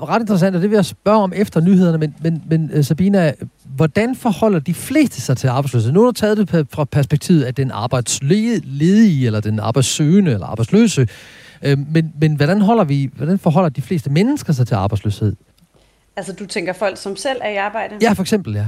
[0.10, 3.34] ret interessant, og det vil jeg spørge om efter nyhederne, men, men, men øh, Sabina,
[3.76, 5.92] hvordan forholder de fleste sig til arbejdsløshed?
[5.92, 11.08] Nu har du taget det fra perspektivet af den arbejdsledige, eller den arbejdssøgende, eller arbejdsløse,
[11.62, 15.36] øh, men, men hvordan, holder vi, hvordan forholder de fleste mennesker sig til arbejdsløshed?
[16.16, 17.98] Altså du tænker folk, som selv er i arbejde?
[18.02, 18.66] Ja, for eksempel, ja.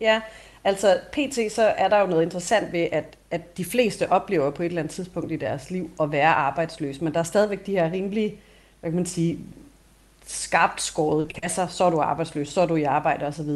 [0.00, 0.20] Ja,
[0.64, 1.52] altså pt.
[1.52, 4.82] så er der jo noget interessant ved, at, at de fleste oplever på et eller
[4.82, 8.40] andet tidspunkt i deres liv at være arbejdsløs, men der er stadigvæk de her rimelig,
[8.80, 9.38] hvad kan man sige,
[10.26, 13.48] skarpt skåret kasser, så er du arbejdsløs, så er du i arbejde osv.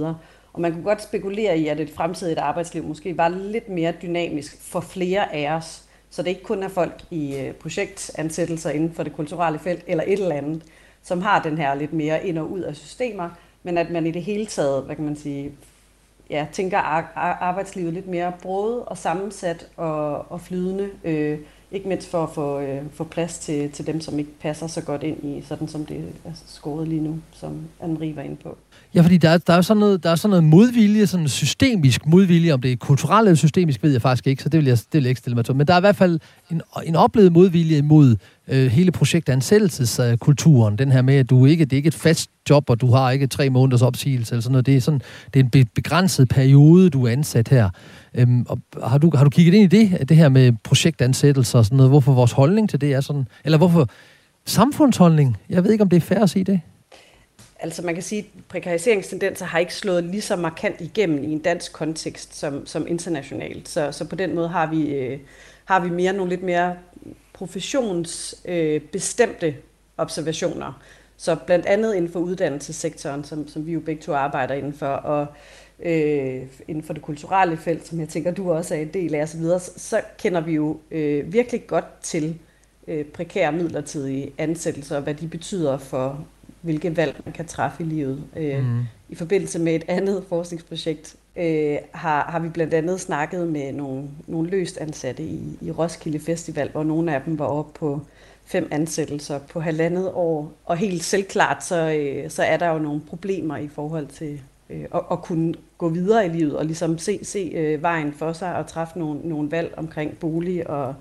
[0.53, 4.57] Og man kunne godt spekulere i, at et fremtidigt arbejdsliv måske var lidt mere dynamisk
[4.61, 9.03] for flere af os, så det ikke kun er folk i øh, projektansættelser inden for
[9.03, 10.62] det kulturelle felt eller et eller andet,
[11.05, 13.31] som har den her lidt mere ind og ud af systemer,
[13.62, 15.53] men at man i det hele taget, hvad kan man sige,
[16.31, 21.38] ja, tænker arbejdslivet lidt mere brået og sammensat og, og flydende, øh,
[21.71, 24.83] ikke mindst for at få, øh, få plads til, til dem, som ikke passer så
[24.83, 28.57] godt ind i, sådan som det er skåret lige nu, som Anne-Marie var inde på.
[28.94, 32.52] Ja, fordi der der er sådan noget, der er sådan noget modvilje, sådan systemisk modvilje,
[32.52, 34.92] om det er kulturelt eller systemisk, ved jeg faktisk ikke, så det vil jeg, det
[34.92, 35.57] vil jeg ikke stille mig til.
[35.57, 38.16] Men der er i hvert fald en, en oplevet modvilje imod
[38.48, 42.70] øh, hele projektansættelseskulturen, den her med, at du ikke, det er ikke et fast job,
[42.70, 44.66] og du har ikke tre måneders opsigelse eller sådan noget.
[44.66, 45.00] Det er, sådan,
[45.35, 47.70] det er en begrænset periode, du er ansat her.
[48.14, 48.59] Øhm, og
[48.90, 51.90] har, du, har du kigget ind i det, det her med projektansættelser og sådan noget?
[51.90, 53.26] Hvorfor vores holdning til det er sådan?
[53.44, 53.88] Eller hvorfor
[54.46, 55.37] samfundsholdning?
[55.48, 56.61] Jeg ved ikke, om det er fair at sige det.
[57.64, 61.38] Altså man kan sige, at prekariseringstendenser har ikke slået lige så markant igennem i en
[61.38, 63.68] dansk kontekst som, som internationalt.
[63.68, 65.18] Så, så på den måde har vi, øh,
[65.64, 66.77] har vi mere nogle lidt mere
[67.33, 69.55] professionsbestemte øh,
[69.96, 70.83] observationer.
[71.16, 74.87] Så blandt andet inden for uddannelsessektoren, som, som vi jo begge to arbejder inden for,
[74.87, 75.27] og
[75.81, 79.22] øh, inden for det kulturelle felt, som jeg tænker, du også er en del af
[79.22, 82.38] osv., så, så kender vi jo øh, virkelig godt til
[82.88, 86.27] øh, prekære midlertidige ansættelser, og hvad de betyder for,
[86.64, 88.24] hvilke valg man kan træffe i livet.
[88.37, 88.81] Øh, mm.
[89.09, 94.09] I forbindelse med et andet forskningsprojekt øh, har, har vi blandt andet snakket med nogle,
[94.27, 98.00] nogle løst ansatte i, i Roskilde Festival, hvor nogle af dem var oppe på
[98.44, 100.53] fem ansættelser på halvandet år.
[100.64, 104.85] Og helt selvklart, så, øh, så er der jo nogle problemer i forhold til øh,
[104.94, 108.57] at, at kunne gå videre i livet og ligesom se, se øh, vejen for sig
[108.57, 110.94] og træffe nogle, nogle valg omkring bolig og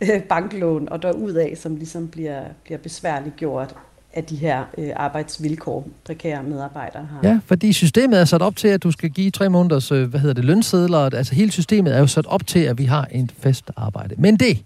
[0.00, 3.74] øh, banklån og derudaf, som ligesom bliver, bliver besværligt gjort
[4.18, 7.28] af de her øh, arbejdsvilkår, prekære medarbejdere har.
[7.28, 10.20] Ja, fordi systemet er sat op til, at du skal give tre måneders, øh, hvad
[10.20, 10.98] hedder det, lønsedler.
[10.98, 14.14] Altså hele systemet er jo sat op til, at vi har en fast arbejde.
[14.18, 14.58] Men det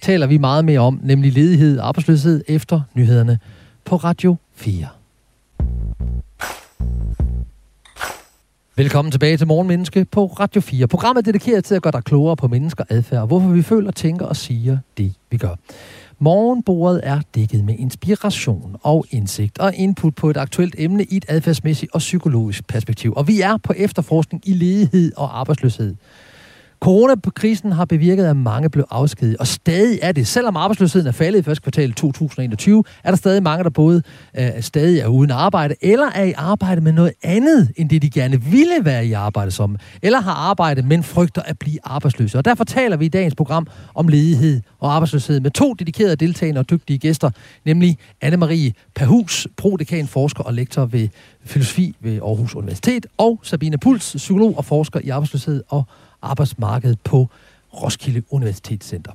[0.00, 3.38] taler vi meget mere om, nemlig ledighed og arbejdsløshed efter nyhederne
[3.84, 4.86] på Radio 4.
[8.76, 10.86] Velkommen tilbage til Morgenmenneske på Radio 4.
[10.86, 14.26] Programmet er dedikeret til at gøre dig klogere på mennesker adfærd, hvorfor vi føler, tænker
[14.26, 15.54] og siger det, vi gør.
[16.18, 21.24] Morgenbordet er dækket med inspiration og indsigt og input på et aktuelt emne i et
[21.28, 23.12] adfærdsmæssigt og psykologisk perspektiv.
[23.16, 25.94] Og vi er på efterforskning i ledighed og arbejdsløshed.
[26.80, 30.26] Coronakrisen har bevirket, at mange blev afskediget, og stadig er det.
[30.26, 34.02] Selvom arbejdsløsheden er faldet i første kvartal 2021, er der stadig mange, der både
[34.38, 38.10] øh, stadig er uden arbejde, eller er i arbejde med noget andet, end det de
[38.10, 42.38] gerne ville være i arbejde som, eller har arbejde, men frygter at blive arbejdsløse.
[42.38, 46.58] Og derfor taler vi i dagens program om ledighed og arbejdsløshed med to dedikerede deltagende
[46.58, 47.30] og dygtige gæster,
[47.64, 51.08] nemlig Anne-Marie Perhus, prodekan, forsker og lektor ved
[51.44, 55.84] filosofi ved Aarhus Universitet, og Sabine Puls, psykolog og forsker i arbejdsløshed og
[56.26, 57.28] arbejdsmarkedet på
[57.82, 59.12] Roskilde Universitetscenter.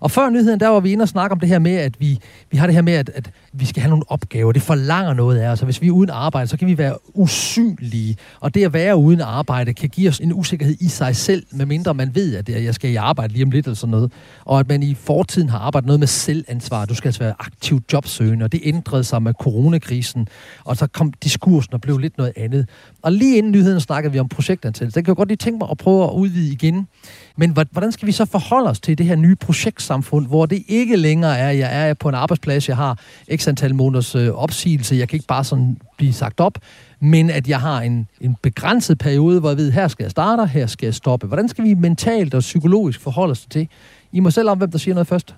[0.00, 2.18] Og før nyheden, der var vi inde og snakke om det her med, at vi,
[2.50, 4.52] vi har det her med, at, at vi skal have nogle opgaver.
[4.52, 5.60] Det forlanger noget af os.
[5.60, 8.16] Og hvis vi er uden arbejde, så kan vi være usynlige.
[8.40, 11.94] Og det at være uden arbejde kan give os en usikkerhed i sig selv, medmindre
[11.94, 14.12] man ved, at jeg skal i arbejde lige om lidt eller sådan noget.
[14.44, 16.84] Og at man i fortiden har arbejdet noget med selvansvar.
[16.84, 20.28] Du skal altså være aktiv jobsøgende, og det ændrede sig med coronakrisen.
[20.64, 22.68] Og så kom diskursen og blev lidt noget andet.
[23.02, 24.96] Og lige inden nyheden snakkede vi om projektansættelse.
[24.96, 26.88] Det kan jeg godt lige tænke mig at prøve at udvide igen.
[27.36, 30.96] Men hvordan skal vi så forholde os til det her nye projektsamfund, hvor det ikke
[30.96, 32.98] længere er, at jeg er på en arbejdsplads, jeg har
[33.36, 36.58] x antal måneders øh, opsigelse, jeg kan ikke bare sådan blive sagt op,
[37.00, 40.46] men at jeg har en, en begrænset periode, hvor jeg ved, her skal jeg starte,
[40.46, 41.26] her skal jeg stoppe.
[41.26, 43.68] Hvordan skal vi mentalt og psykologisk forholde os til det?
[44.12, 45.34] I må selv om, hvem der siger noget først.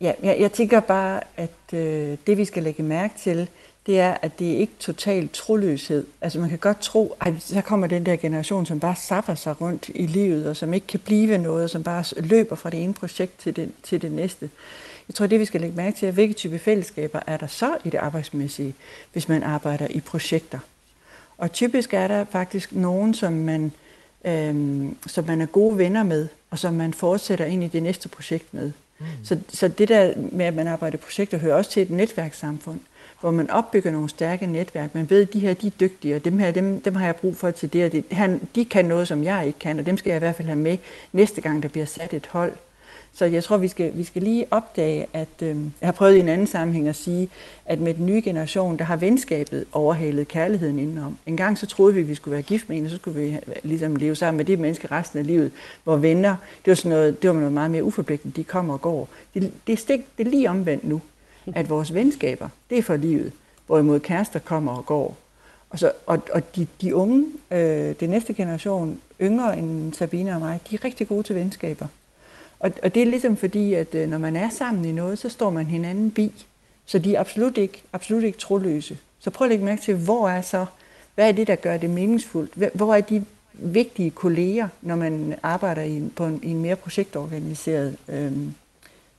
[0.00, 3.48] Ja, jeg, jeg tænker bare, at øh, det vi skal lægge mærke til,
[3.90, 6.06] det er, at det er ikke total troløshed.
[6.20, 9.60] Altså man kan godt tro, at så kommer den der generation, som bare sapper sig
[9.60, 12.94] rundt i livet, og som ikke kan blive noget, som bare løber fra det ene
[12.94, 14.50] projekt til det, til det næste.
[15.08, 17.76] Jeg tror, det vi skal lægge mærke til, er, hvilke type fællesskaber er der så
[17.84, 18.74] i det arbejdsmæssige,
[19.12, 20.58] hvis man arbejder i projekter.
[21.38, 23.72] Og typisk er der faktisk nogen, som man,
[24.24, 28.08] øhm, som man er gode venner med, og som man fortsætter ind i det næste
[28.08, 28.72] projekt med.
[28.98, 29.06] Mm.
[29.24, 32.80] Så, så det der med, at man arbejder i projekter, hører også til et netværkssamfund
[33.20, 34.94] hvor man opbygger nogle stærke netværk.
[34.94, 37.16] Man ved, at de her de er dygtige, og dem her, dem, dem har jeg
[37.16, 38.04] brug for til det, og det.
[38.10, 40.48] Han, de kan noget, som jeg ikke kan, og dem skal jeg i hvert fald
[40.48, 40.78] have med
[41.12, 42.52] næste gang, der bliver sat et hold.
[43.12, 46.20] Så jeg tror, vi skal, vi skal lige opdage, at øh, jeg har prøvet i
[46.20, 47.28] en anden sammenhæng at sige,
[47.66, 51.18] at med den nye generation, der har venskabet overhalet kærligheden indenom.
[51.26, 53.20] En gang så troede vi, at vi skulle være gift med en, og så skulle
[53.20, 55.52] vi ligesom leve sammen med det menneske resten af livet,
[55.84, 58.80] hvor venner, det var, sådan noget, det var noget meget mere uforpligtende, de kommer og
[58.80, 59.08] går.
[59.34, 61.00] Det, det, er, stik, det er lige omvendt nu
[61.54, 63.32] at vores venskaber, det er for livet,
[63.66, 65.16] hvorimod kærester kommer og går.
[65.70, 70.40] Og, så, og, og de, de unge, øh, den næste generation, yngre end Sabine og
[70.40, 71.86] mig, de er rigtig gode til venskaber.
[72.60, 75.28] Og, og det er ligesom fordi, at øh, når man er sammen i noget, så
[75.28, 76.46] står man hinanden bi.
[76.86, 78.98] Så de er absolut ikke, absolut ikke troløse.
[79.18, 80.66] Så prøv at lægge mærke til, hvor er så,
[81.14, 82.74] hvad er det, der gør det meningsfuldt?
[82.74, 86.76] Hvor er de vigtige kolleger, når man arbejder i en, på en, i en mere
[86.76, 88.32] projektorganiseret øh,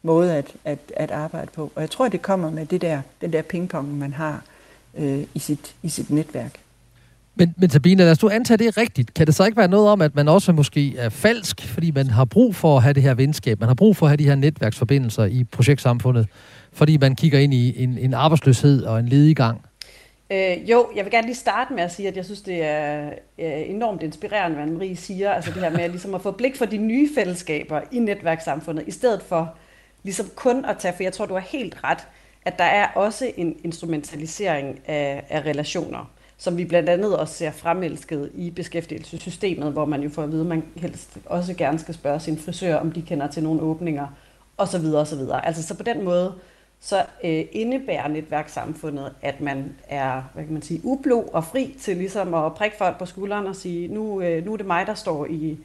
[0.04, 1.72] måde at, at, at arbejde på.
[1.76, 4.44] Og jeg tror, det kommer med det der, den der pingpong, man har
[4.98, 6.60] øh, i, sit, i sit netværk.
[7.36, 9.14] Men, men Sabine, lad os du antage, det er rigtigt.
[9.14, 12.08] Kan det så ikke være noget om, at man også måske er falsk, fordi man
[12.08, 14.24] har brug for at have det her venskab, man har brug for at have de
[14.24, 16.28] her netværksforbindelser i projektsamfundet,
[16.74, 19.62] fordi man kigger ind i en, en arbejdsløshed og en ledigang?
[20.32, 23.12] Øh, jo, jeg vil gerne lige starte med at sige, at jeg synes, det er
[23.66, 25.32] enormt inspirerende, hvad Marie siger.
[25.32, 28.92] Altså det her med ligesom at få blik for de nye fællesskaber i netværkssamfundet, i
[28.92, 29.56] stedet for
[30.04, 32.08] ligesom kun at tage, for jeg tror, du har helt ret,
[32.46, 37.52] at der er også en instrumentalisering af, af relationer, som vi blandt andet også ser
[37.52, 41.94] fremelsket i beskæftigelsessystemet, hvor man jo får at vide, at man helst også gerne skal
[41.94, 44.08] spørge sin frisør, om de kender til nogle åbninger,
[44.58, 44.86] osv.
[44.96, 45.20] osv.
[45.44, 46.34] Altså så på den måde,
[46.80, 51.98] så øh, indebærer netværkssamfundet, at man er, hvad kan man sige, ublo og fri til
[51.98, 54.94] ligesom at prikke folk på skulderen og sige, nu, øh, nu er det mig, der
[54.94, 55.58] står i,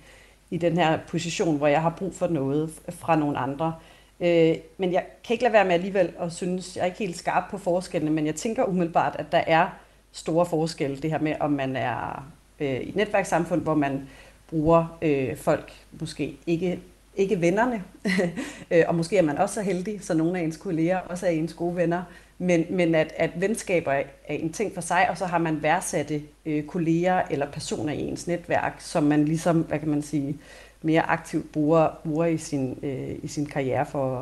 [0.51, 3.75] i den her position, hvor jeg har brug for noget fra nogle andre.
[4.21, 7.17] Øh, men jeg kan ikke lade være med alligevel at synes, jeg er ikke helt
[7.17, 9.69] skarp på forskellene, men jeg tænker umiddelbart, at der er
[10.13, 12.27] store forskelle, det her med, om man er
[12.61, 14.09] øh, i et netværkssamfund, hvor man
[14.51, 16.81] bruger øh, folk, måske ikke,
[17.17, 17.83] ikke vennerne,
[18.71, 21.31] øh, og måske er man også så heldig, så nogle af ens kolleger også er
[21.31, 22.03] ens gode venner,
[22.39, 26.23] men, men at, at venskaber er en ting for sig, og så har man værdsatte
[26.47, 30.39] øh, kolleger eller personer i ens netværk, som man ligesom, hvad kan man sige,
[30.87, 34.19] mere aktivt bruger, bruger i, sin, øh, i sin karriere for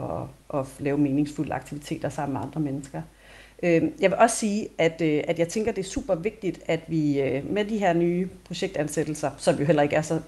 [0.55, 3.03] at, at lave meningsfulde aktiviteter sammen med andre mennesker.
[3.63, 6.81] Øh, jeg vil også sige, at, øh, at jeg tænker, det er super vigtigt, at
[6.89, 10.21] vi øh, med de her nye projektansættelser, som jo heller ikke er så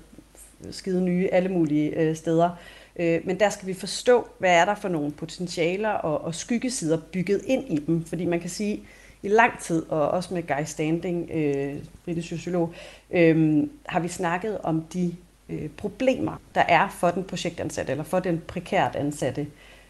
[0.70, 2.50] skide nye alle mulige øh, steder,
[2.96, 6.98] øh, men der skal vi forstå, hvad er der for nogle potentialer og, og skyggesider
[7.12, 8.82] bygget ind i dem, fordi man kan sige,
[9.22, 12.74] i lang tid, og også med Guy Standing, øh, britisk sociolog,
[13.10, 15.14] øh, har vi snakket om de
[15.48, 19.46] øh, problemer, der er for den projektansatte, eller for den prekært ansatte.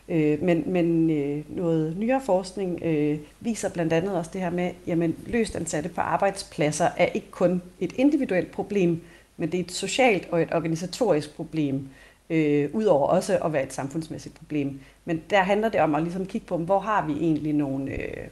[0.08, 4.70] Øh, men men øh, noget nyere forskning øh, viser blandt andet også det her med,
[4.86, 9.02] jamen løst ansatte på arbejdspladser er ikke kun et individuelt problem,
[9.36, 11.88] men det er et socialt og et organisatorisk problem,
[12.30, 14.80] øh, udover også at være et samfundsmæssigt problem.
[15.04, 18.26] Men der handler det om at ligesom kigge på, hvor har vi egentlig nogle, øh,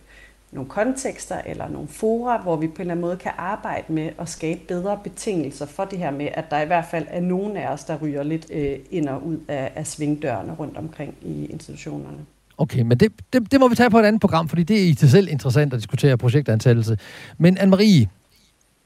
[0.54, 4.10] nogle kontekster eller nogle fora, hvor vi på en eller anden måde kan arbejde med
[4.18, 7.56] at skabe bedre betingelser for det her med, at der i hvert fald er nogen
[7.56, 11.46] af os, der ryger lidt øh, ind og ud af, af svingdørene rundt omkring i
[11.46, 12.18] institutionerne.
[12.58, 14.84] Okay, men det, det, det må vi tage på et andet program, fordi det er
[14.84, 16.98] i sig selv interessant at diskutere projektansættelse.
[17.38, 18.06] Men Anne-Marie,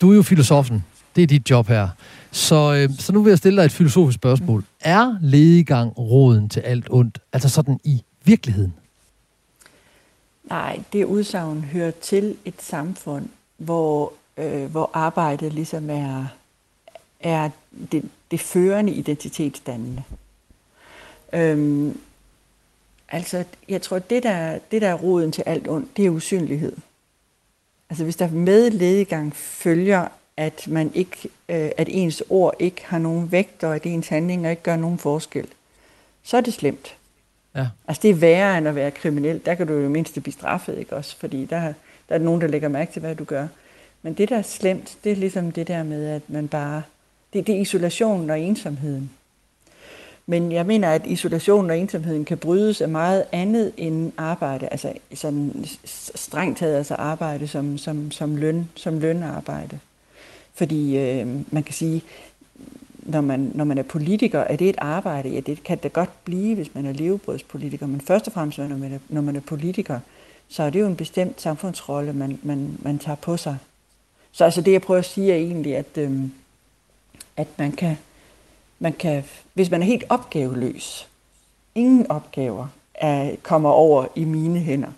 [0.01, 0.85] du er jo filosofen.
[1.17, 1.89] Det er dit job her.
[2.31, 4.65] Så, øh, så nu vil jeg stille dig et filosofisk spørgsmål.
[4.81, 7.19] Er ledegang råden til alt ondt?
[7.33, 8.75] Altså sådan i virkeligheden?
[10.49, 16.27] Nej, det udsagn hører til et samfund, hvor, øh, hvor arbejdet ligesom er,
[17.21, 17.51] er
[17.93, 20.03] det, det førende identitetsdannende.
[21.33, 22.01] Øhm,
[23.09, 26.77] altså, jeg tror, det der, det der er roden til alt ondt, det er usynlighed.
[27.91, 32.99] Altså, hvis der med ledegang følger, at man ikke, øh, at ens ord ikke har
[32.99, 35.47] nogen vægt, og at ens handlinger ikke gør nogen forskel,
[36.23, 36.98] så er det slemt.
[37.59, 37.67] Ja.
[37.89, 39.41] Altså det er værre end at være kriminel.
[39.45, 41.17] Der kan du jo mindst blive straffet, ikke også?
[41.17, 41.61] Fordi der,
[42.09, 43.47] der er nogen, der lægger mærke til, hvad du gør.
[44.03, 46.83] Men det, der er slemt, det er ligesom det der med, at man bare...
[47.33, 49.11] Det, det er isolationen og ensomheden.
[50.27, 54.69] Men jeg mener, at isolationen og ensomheden kan brydes af meget andet end arbejde.
[54.69, 55.65] Altså sådan
[56.15, 59.79] strengt taget altså arbejde som, som, som, løn, som lønarbejde.
[60.55, 62.03] Fordi øh, man kan sige,
[63.09, 65.29] når man, når man er politiker, er det et arbejde?
[65.29, 68.77] Ja, det kan det godt blive, hvis man er levebrødspolitiker, men først og fremmest, når
[68.77, 70.01] man er, når man er politiker,
[70.49, 73.59] så er det jo en bestemt samfundsrolle, man, man, man tager på sig.
[74.33, 76.33] Så altså det, jeg prøver at sige, er egentlig, at, øhm,
[77.37, 77.97] at man, kan,
[78.79, 81.09] man kan, hvis man er helt opgaveløs,
[81.75, 84.93] ingen opgaver er, kommer over i mine hænder,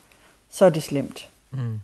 [0.51, 1.29] så er det slemt.
[1.51, 1.81] Mm.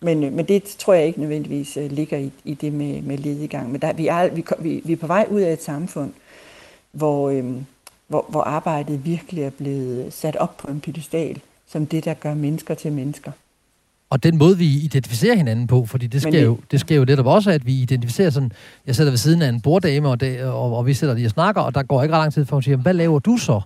[0.00, 3.18] Men, øh, men det tror jeg ikke nødvendigvis uh, ligger i, i det med, med
[3.18, 3.72] ledegang.
[3.72, 6.12] Men der, vi, er, vi, vi, vi er på vej ud af et samfund,
[6.92, 7.66] hvor, øhm,
[8.08, 12.34] hvor, hvor arbejdet virkelig er blevet sat op på en pedestal, som det, der gør
[12.34, 13.32] mennesker til mennesker.
[14.10, 17.04] Og den måde, vi identificerer hinanden på, fordi det sker, det, jo, det sker jo
[17.04, 18.52] netop også, at vi identificerer sådan,
[18.86, 21.30] jeg sætter ved siden af en borddame, og, det, og, og vi sætter lige og
[21.30, 23.60] snakker, og der går ikke ret lang tid, for at sige, hvad laver du så?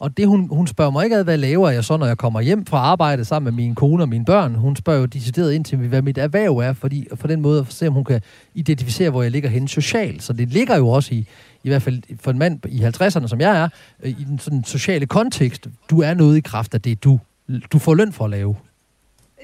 [0.00, 2.40] Og det, hun, hun spørger mig ikke ad, hvad laver jeg så, når jeg kommer
[2.40, 4.54] hjem fra arbejde sammen med min kone og mine børn.
[4.54, 7.66] Hun spørger jo decideret ind til, hvad mit erhverv er, fordi for den måde at
[7.72, 8.20] se, om hun kan
[8.54, 10.22] identificere, hvor jeg ligger henne socialt.
[10.22, 11.26] Så det ligger jo også i,
[11.64, 13.68] i hvert fald for en mand i 50'erne, som jeg er,
[14.04, 15.66] i den sådan sociale kontekst.
[15.90, 17.18] Du er noget i kraft af det, du,
[17.72, 18.56] du får løn for at lave.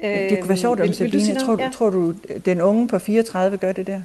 [0.05, 1.71] Øh, det kunne være sjovt, om Sabine, tror, ja.
[1.75, 2.15] tror du,
[2.45, 4.01] den unge på 34 gør det der?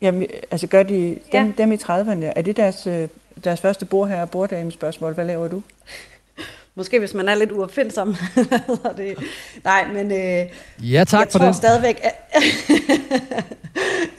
[0.00, 1.52] Jamen, altså gør de, dem, ja.
[1.58, 3.08] dem i 30'erne, er det deres øh,
[3.44, 5.14] deres første bord her, borddame spørgsmål.
[5.14, 5.62] Hvad laver du?
[6.74, 8.16] Måske hvis man er lidt uopfindsom.
[8.96, 9.18] det.
[9.64, 10.46] Nej, men øh,
[10.92, 11.56] ja, tak jeg for tror det.
[11.56, 12.00] stadigvæk...
[12.02, 12.14] At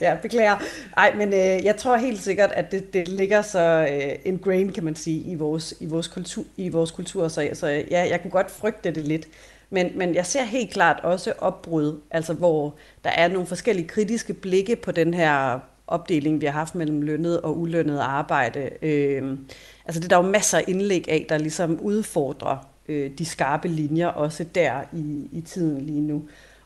[0.00, 0.56] ja, beklager.
[0.96, 4.84] Nej, men øh, jeg tror helt sikkert, at det, det ligger så øh, ingrained, kan
[4.84, 7.28] man sige, i vores, i vores, kultur, i vores kultur.
[7.28, 9.26] Så, så ja, jeg kunne godt frygte det lidt.
[9.70, 14.34] Men, men jeg ser helt klart også opbrud, altså hvor der er nogle forskellige kritiske
[14.34, 18.70] blikke på den her opdeling, vi har haft mellem lønnet og ulønnet arbejde.
[18.82, 19.38] Øh,
[19.86, 22.56] altså det der er jo masser af indlæg af, der ligesom udfordrer
[22.88, 26.22] øh, de skarpe linjer også der i, i tiden lige nu.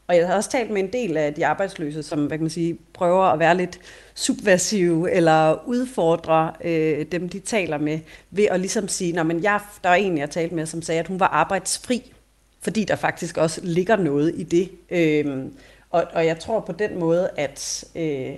[0.06, 2.50] Og jeg har også talt med en del af de arbejdsløse, som hvad kan man
[2.50, 3.80] sige, prøver at være lidt
[4.14, 7.98] subversive eller udfordre øh, dem, de taler med,
[8.30, 11.08] ved at ligesom sige, men jeg, der var en, jeg talte med, som sagde, at
[11.08, 12.12] hun var arbejdsfri,
[12.60, 14.70] fordi der faktisk også ligger noget i det.
[14.90, 15.44] Øh,
[15.90, 18.32] og, og jeg tror på den måde, at, øh,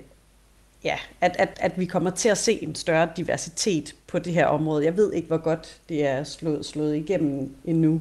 [0.84, 4.46] ja, at, at, at vi kommer til at se en større diversitet på det her
[4.46, 4.84] område.
[4.84, 8.01] Jeg ved ikke, hvor godt det er slået, slået igennem endnu.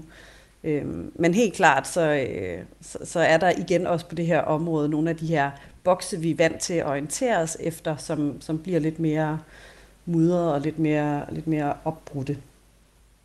[0.63, 4.41] Øhm, men helt klart, så, øh, så, så er der igen også på det her
[4.41, 5.51] område nogle af de her
[5.83, 9.39] bokse, vi er vant til at orientere os efter, som, som bliver lidt mere
[10.05, 12.37] mudret og lidt mere, lidt mere opbrudte.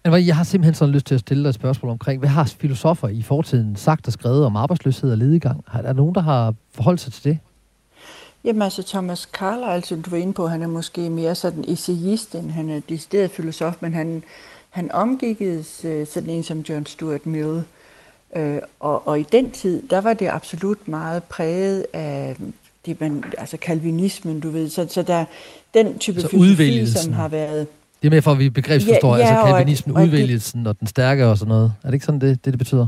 [0.05, 3.09] Jeg har simpelthen sådan lyst til at stille dig et spørgsmål omkring, hvad har filosofer
[3.09, 5.65] i fortiden sagt og skrevet om arbejdsløshed og lediggang?
[5.75, 7.39] Er der nogen, der har forholdt sig til det?
[8.45, 12.35] Jamen altså Thomas Carlyle, som du var inde på, han er måske mere sådan essayist,
[12.35, 14.23] end han er decideret filosof, men han,
[14.71, 17.63] han omgikkedes øh, sådan en som John Stuart Mill.
[18.37, 22.37] Øh, og, og i den tid, der var det absolut meget præget af
[22.87, 24.69] det, man, altså kalvinismen, du ved.
[24.69, 25.25] Så, så der
[25.75, 27.67] den type så filosofi, som har været...
[28.03, 30.87] Det er med for, at vi begrebsforstår, ja, ja, altså kalvinismen, og, udvælgelsen og den
[30.87, 31.73] stærke og sådan noget.
[31.83, 32.87] Er det ikke sådan, det, det, det betyder?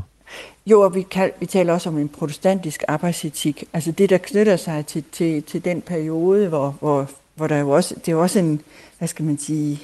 [0.66, 3.64] Jo, og vi, kan, vi taler også om en protestantisk arbejdsetik.
[3.72, 7.70] Altså det, der knytter sig til, til, til den periode, hvor, hvor, hvor der jo
[7.70, 8.60] også, det er jo også en,
[8.98, 9.80] hvad skal man sige,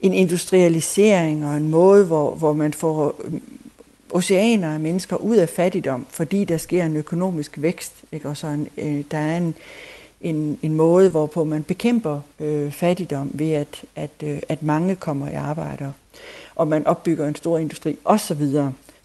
[0.00, 3.42] en industrialisering og en måde, hvor, hvor man får mm,
[4.10, 7.92] oceaner af mennesker ud af fattigdom, fordi der sker en økonomisk vækst.
[8.12, 8.28] Ikke?
[8.28, 9.54] Og så en, øh, der er en,
[10.20, 15.28] en, en måde, hvorpå man bekæmper øh, fattigdom ved, at, at, øh, at mange kommer
[15.30, 15.92] i arbejde,
[16.54, 18.42] og man opbygger en stor industri osv.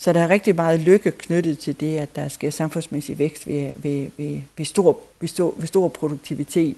[0.02, 3.72] Så der er rigtig meget lykke knyttet til det, at der sker samfundsmæssig vækst ved,
[3.76, 6.78] ved, ved, ved, stor, ved, stor, ved stor produktivitet.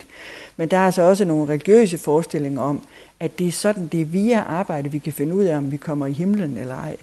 [0.58, 2.88] Men der er altså også nogle religiøse forestillinger om,
[3.20, 5.78] at det er sådan, det er via arbejde, vi kan finde ud af, om vi
[5.78, 6.98] kommer i himlen eller ej.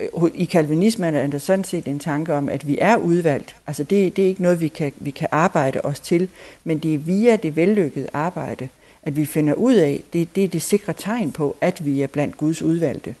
[0.00, 3.56] Øh, I kalvinismen er der sådan set en tanke om, at vi er udvalgt.
[3.66, 6.28] Altså det, det er ikke noget, vi kan, vi kan arbejde os til,
[6.64, 8.68] men det er via det vellykkede arbejde,
[9.02, 12.06] at vi finder ud af, det, det er det sikre tegn på, at vi er
[12.06, 13.14] blandt Guds udvalgte.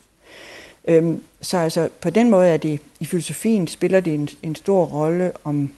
[0.88, 4.84] Øhm, så altså, på den måde er det, i filosofien spiller det en, en stor
[4.84, 5.72] rolle, om,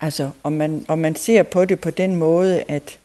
[0.00, 2.98] altså, om, man, om man ser på det på den måde, at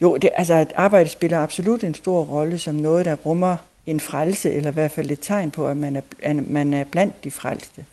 [0.00, 4.00] jo, det, altså, at arbejde spiller absolut en stor rolle som noget, der rummer en
[4.00, 7.24] frelse, eller i hvert fald et tegn på, at man er, at man er blandt
[7.24, 7.84] de frelste.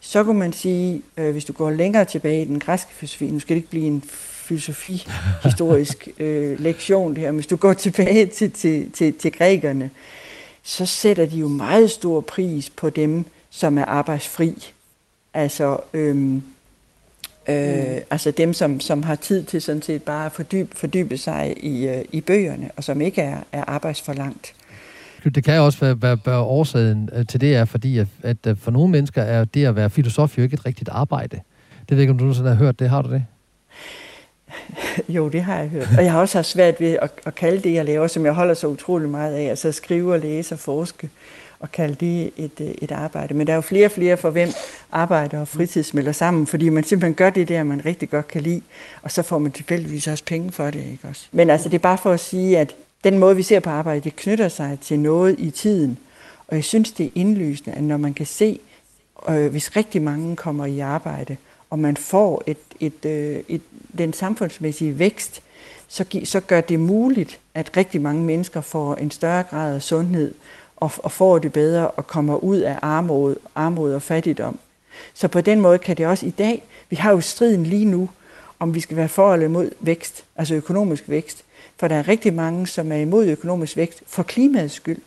[0.00, 3.40] Så kunne man sige, øh, hvis du går længere tilbage i den græske filosofi, nu
[3.40, 4.02] skal det ikke blive en
[4.46, 9.90] filosofi-historisk øh, lektion det her, men hvis du går tilbage til, til, til, til grækerne,
[10.66, 14.72] så sætter de jo meget stor pris på dem, som er arbejdsfri.
[15.34, 16.42] Altså, øhm,
[17.48, 18.00] øh, mm.
[18.10, 21.88] altså dem, som, som har tid til sådan set bare at fordybe, fordybe sig i,
[21.88, 24.54] øh, i bøgerne, og som ikke er, er arbejdsforlangt.
[25.24, 28.56] Det kan også være, være, være årsagen øh, til det, er, fordi at, at øh,
[28.56, 31.40] for nogle mennesker er det at være filosof jo ikke et rigtigt arbejde.
[31.88, 32.90] Det ved ikke, om du sådan har hørt det.
[32.90, 33.24] Har du det?
[35.08, 35.88] Jo, det har jeg hørt.
[35.98, 38.32] Og jeg har også haft svært ved at, at kalde det, jeg laver, som jeg
[38.32, 41.10] holder så utrolig meget af, altså skrive og læse og forske,
[41.60, 43.34] og kalde det et, øh, et arbejde.
[43.34, 44.48] Men der er jo flere og flere, for hvem
[44.92, 48.42] arbejde og fritid smelter sammen, fordi man simpelthen gør det der, man rigtig godt kan
[48.42, 48.62] lide,
[49.02, 50.84] og så får man tilfældigvis også penge for det.
[50.92, 51.26] Ikke også?
[51.32, 52.74] Men altså, det er bare for at sige, at
[53.04, 55.98] den måde, vi ser på arbejde, det knytter sig til noget i tiden.
[56.48, 58.60] Og jeg synes, det er indlysende, at når man kan se,
[59.28, 61.36] øh, hvis rigtig mange kommer i arbejde,
[61.70, 63.62] og man får et, et, øh, et,
[63.98, 65.42] den samfundsmæssige vækst,
[65.88, 70.34] så, så gør det muligt, at rigtig mange mennesker får en større grad af sundhed
[70.76, 74.58] og, og får det bedre og kommer ud af armod, armod og fattigdom.
[75.14, 78.08] Så på den måde kan det også i dag, vi har jo striden lige nu,
[78.58, 81.44] om vi skal være for eller imod vækst, altså økonomisk vækst.
[81.78, 85.02] For der er rigtig mange, som er imod økonomisk vækst for klimaets skyld,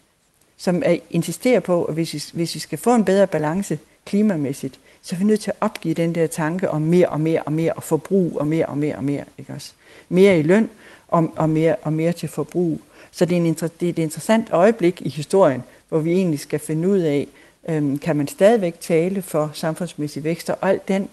[0.57, 4.79] som er, insisterer på, at hvis vi, hvis vi skal få en bedre balance klimamæssigt,
[5.01, 7.51] så er vi nødt til at opgive den der tanke om mere og mere og
[7.51, 9.23] mere og forbrug og mere og mere og mere.
[9.37, 9.71] Ikke også?
[10.09, 10.69] Mere i løn
[11.07, 12.81] og, og, mere, og mere til forbrug.
[13.11, 16.59] Så det er, en, det er et interessant øjeblik i historien, hvor vi egentlig skal
[16.59, 17.27] finde ud af,
[17.69, 21.09] øhm, kan man stadigvæk tale for samfundsmæssig vækst og alt den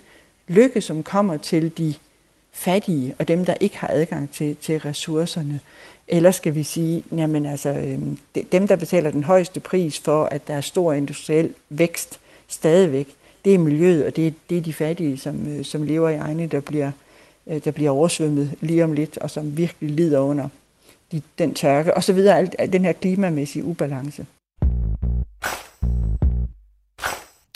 [0.48, 1.94] lykke, som kommer til de
[2.52, 5.60] fattige og dem, der ikke har adgang til, til ressourcerne.
[6.08, 8.18] Eller skal vi sige, jamen altså, øhm,
[8.52, 13.08] dem, der betaler den højeste pris for, at der er stor industriel vækst stadigvæk,
[13.46, 16.14] det er miljøet, og det er, det er de fattige, som, øh, som lever i
[16.14, 16.90] egne, der bliver,
[17.46, 20.48] øh, der bliver oversvømmet lige om lidt, og som virkelig lider under
[21.12, 24.26] de, den tørke, og så videre, alt, alt den her klimamæssige ubalance.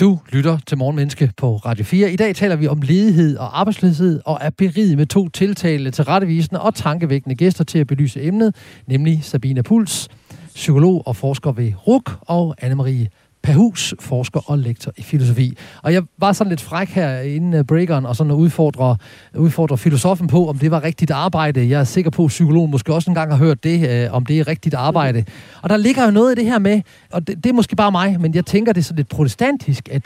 [0.01, 2.13] Du lytter til Morgenmenneske på Radio 4.
[2.13, 6.05] I dag taler vi om ledighed og arbejdsløshed, og er beriget med to tiltale til
[6.05, 10.09] rettevisende og tankevækkende gæster til at belyse emnet, nemlig Sabina Puls,
[10.55, 13.07] psykolog og forsker ved RUK, og Anne-Marie
[13.51, 15.57] Perhus, forsker og lektor i filosofi.
[15.83, 18.97] Og jeg var sådan lidt fræk her inden øh, breakeren, og sådan at udfordre,
[19.35, 21.69] udfordre filosofen på, om det var rigtigt arbejde.
[21.69, 24.41] Jeg er sikker på, at psykologen måske også engang har hørt det, øh, om det
[24.41, 25.25] er rigtigt arbejde.
[25.63, 26.83] Og der ligger jo noget i det her med,
[27.13, 30.03] og det, det er måske bare mig, men jeg tænker, det sådan lidt protestantisk, at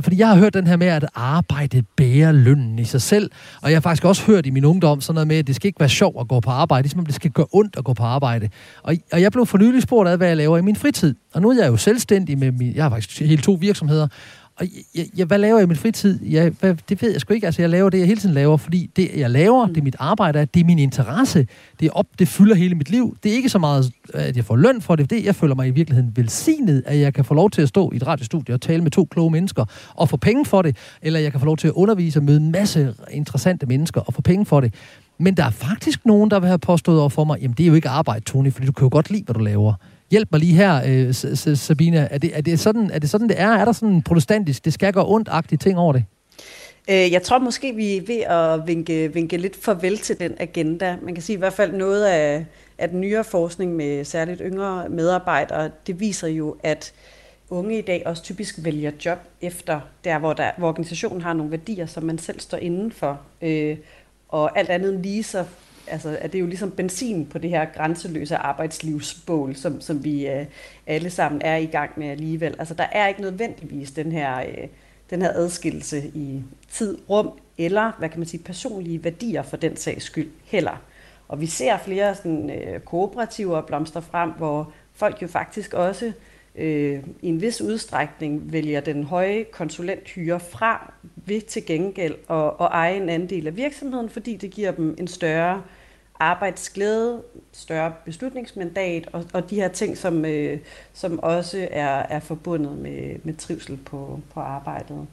[0.00, 3.30] fordi jeg har hørt den her med, at arbejde bærer lønnen i sig selv.
[3.62, 5.66] Og jeg har faktisk også hørt i min ungdom sådan noget med, at det skal
[5.68, 6.82] ikke være sjovt at gå på arbejde.
[6.82, 8.48] Ligesom det skal gøre ondt at gå på arbejde.
[8.82, 11.14] Og, og jeg blev for nylig spurgt af, hvad jeg laver i min fritid.
[11.34, 12.74] Og nu er jeg jo selvstændig med min...
[12.74, 14.08] Jeg har faktisk helt to virksomheder
[14.60, 16.24] og jeg, jeg, hvad laver jeg i min fritid?
[16.24, 17.46] Jeg, hvad, det ved jeg sgu ikke.
[17.46, 19.74] Altså, jeg laver det, jeg hele tiden laver, fordi det, jeg laver, mm.
[19.74, 21.46] det er mit arbejde, det er min interesse.
[21.80, 23.16] Det er op, det fylder hele mit liv.
[23.22, 25.10] Det er ikke så meget, at jeg får løn for det.
[25.10, 25.24] det.
[25.24, 27.96] Jeg føler mig i virkeligheden velsignet, at jeg kan få lov til at stå i
[27.96, 30.76] et radiostudie og tale med to kloge mennesker og få penge for det.
[31.02, 34.14] Eller jeg kan få lov til at undervise og møde en masse interessante mennesker og
[34.14, 34.74] få penge for det.
[35.18, 37.68] Men der er faktisk nogen, der vil have påstået over for mig, jamen det er
[37.68, 39.74] jo ikke arbejde, Tony, fordi du kan jo godt lide, hvad du laver.
[40.10, 41.14] Hjælp mig lige her, øh,
[41.56, 42.08] Sabina.
[42.10, 43.48] Er det, er, det sådan, er det sådan, det er?
[43.50, 46.04] Er der sådan en protestantisk, det skal gå ondt-agtige ting over det?
[46.90, 50.96] Øh, jeg tror måske, vi er ved at vinke, vinke lidt farvel til den agenda.
[51.02, 52.44] Man kan sige i hvert fald noget af,
[52.78, 56.92] af den nyere forskning med særligt yngre medarbejdere, det viser jo, at
[57.50, 61.50] unge i dag også typisk vælger job efter der, hvor, der, hvor organisationen har nogle
[61.50, 63.20] værdier, som man selv står inden for.
[63.42, 63.76] Øh,
[64.28, 65.44] og alt andet lige så
[65.90, 70.28] altså, at det er jo ligesom benzin på det her grænseløse arbejdslivsbål, som, som vi
[70.28, 70.46] øh,
[70.86, 72.56] alle sammen er i gang med alligevel.
[72.58, 74.68] Altså, der er ikke nødvendigvis den her, øh,
[75.10, 79.76] den her adskillelse i tid, rum eller, hvad kan man sige, personlige værdier for den
[79.76, 80.82] sags skyld heller.
[81.28, 86.12] Og vi ser flere sådan, øh, kooperativer blomstre frem, hvor folk jo faktisk også
[86.54, 92.68] øh, i en vis udstrækning vælger den høje konsulenthyre fra ved til gengæld at, at
[92.70, 95.62] eje en andel af virksomheden, fordi det giver dem en større
[96.20, 100.58] arbejdsglæde, større beslutningsmandat og, og de her ting, som, øh,
[100.92, 105.06] som også er, er forbundet med, med trivsel på, på arbejdet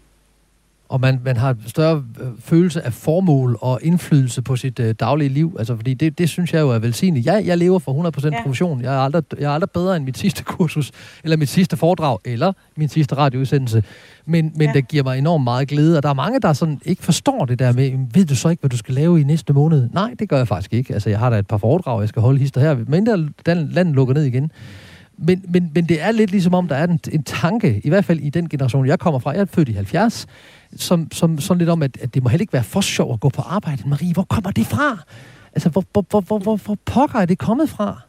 [0.90, 5.30] og man, man har større øh, følelse af formål og indflydelse på sit øh, daglige
[5.30, 5.56] liv.
[5.60, 7.26] Altså, fordi det, det synes jeg jo er velsignet.
[7.26, 8.44] Jeg, jeg lever for 100% ja.
[8.44, 8.82] profession.
[8.82, 10.92] Jeg er, aldrig, jeg er aldrig bedre end mit sidste kursus,
[11.24, 13.84] eller mit sidste foredrag, eller min sidste radioudsendelse.
[14.26, 14.74] Men, men ja.
[14.74, 17.60] det giver mig enormt meget glæde, og der er mange, der sådan ikke forstår det
[17.60, 19.90] der med, ved du så ikke, hvad du skal lave i næste måned?
[19.94, 20.94] Nej, det gør jeg faktisk ikke.
[20.94, 23.70] Altså, jeg har da et par foredrag, jeg skal holde hister her, men der, den
[23.70, 24.52] landet lukker ned igen.
[25.18, 28.06] Men, men, men det er lidt ligesom om, der er en, en tanke, i hvert
[28.06, 29.32] fald i den generation, jeg kommer fra.
[29.32, 30.28] Jeg er født i 70,
[30.76, 33.20] som, som sådan lidt om, at, at det må heller ikke være for sjov at
[33.20, 33.89] gå på arbejde.
[33.89, 34.97] Marie, hvor kommer det fra?
[35.53, 38.01] Altså, hvor, hvor, hvor, hvor, hvor, hvor pokker er det kommet fra?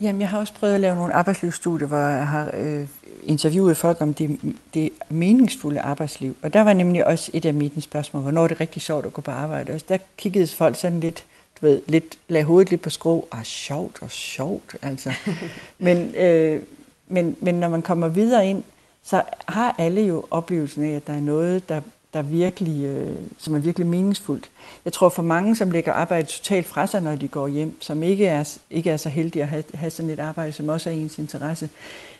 [0.00, 2.86] Jamen, jeg har også prøvet at lave nogle arbejdslivsstudier, hvor jeg har øh,
[3.24, 4.40] interviewet folk om det,
[4.74, 6.36] det meningsfulde arbejdsliv.
[6.42, 9.12] Og der var nemlig også et af mine spørgsmål, hvornår er det rigtig sjovt at
[9.12, 9.72] gå på arbejde?
[9.72, 11.24] Og der kiggede folk sådan lidt,
[11.60, 13.28] du ved, lidt, lagde hovedet lidt på skrå.
[13.32, 15.12] Ah, sjovt og sjovt, altså.
[15.78, 16.62] men, øh,
[17.08, 18.62] men, men når man kommer videre ind,
[19.06, 21.80] så har alle jo oplevelsen af, at der er noget, der,
[22.14, 24.50] der virkelig, øh, som er virkelig meningsfuldt.
[24.84, 28.02] Jeg tror for mange, som lægger arbejde totalt fra sig, når de går hjem, som
[28.02, 30.94] ikke er, ikke er så heldige at have, have sådan et arbejde, som også er
[30.94, 31.68] ens interesse,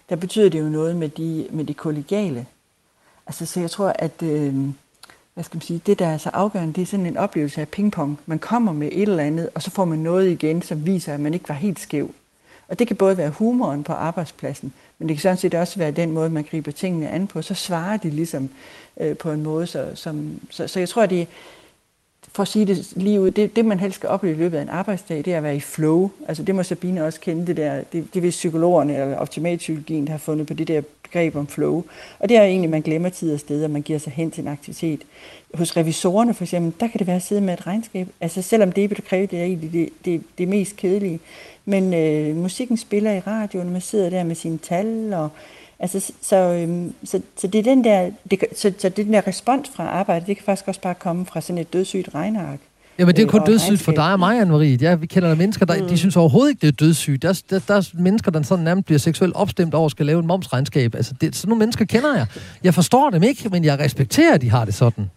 [0.08, 2.46] der betyder det jo noget med de, med de kollegiale.
[3.26, 4.54] Altså, så jeg tror, at øh,
[5.34, 7.68] hvad skal man sige, det, der er så afgørende, det er sådan en oplevelse af
[7.68, 8.18] pingpong.
[8.26, 11.20] Man kommer med et eller andet, og så får man noget igen, som viser, at
[11.20, 12.14] man ikke var helt skæv.
[12.68, 15.90] Og det kan både være humoren på arbejdspladsen, men det kan sådan set også være
[15.90, 17.42] den måde, man griber tingene an på.
[17.42, 18.48] Så svarer de ligesom
[19.00, 21.28] øh, på en måde, så, som, så, så jeg tror, at det,
[22.32, 24.62] for at sige det lige ud, det, det man helst skal opleve i løbet af
[24.62, 26.10] en arbejdsdag, det er at være i flow.
[26.28, 30.18] Altså det må Sabine også kende, det der, det, det vil psykologerne eller optimalpsykologien, har
[30.18, 31.84] fundet på det der begreb om flow.
[32.18, 34.30] Og det er egentlig, at man glemmer tid og sted, og man giver sig hen
[34.30, 35.00] til en aktivitet.
[35.54, 38.08] Hos revisorerne for eksempel, der kan det være at sidde med et regnskab.
[38.20, 41.20] Altså selvom det og det er egentlig det, det, det mest kedelige.
[41.64, 45.28] Men øh, musikken spiller i radioen, man sidder der med sine tal, og
[45.78, 49.26] altså, så, øh, så, så, det er den der, det, så, så det den der
[49.26, 52.58] respons fra arbejdet, det kan faktisk også bare komme fra sådan et dødssygt regneark.
[52.98, 54.82] Jamen, det er kun dødssygt for dig og mig, Anne-Marie.
[54.82, 55.88] Ja, vi kender der mennesker, der mm.
[55.88, 57.22] de synes overhovedet ikke, det er dødssygt.
[57.22, 60.26] Der, der, der er mennesker, der sådan nærmest bliver seksuelt opstemt over, skal lave en
[60.26, 60.94] momsregnskab.
[60.94, 62.26] Altså, det, sådan nogle mennesker kender jeg.
[62.64, 65.10] Jeg forstår dem ikke, men jeg respekterer, at de har det sådan.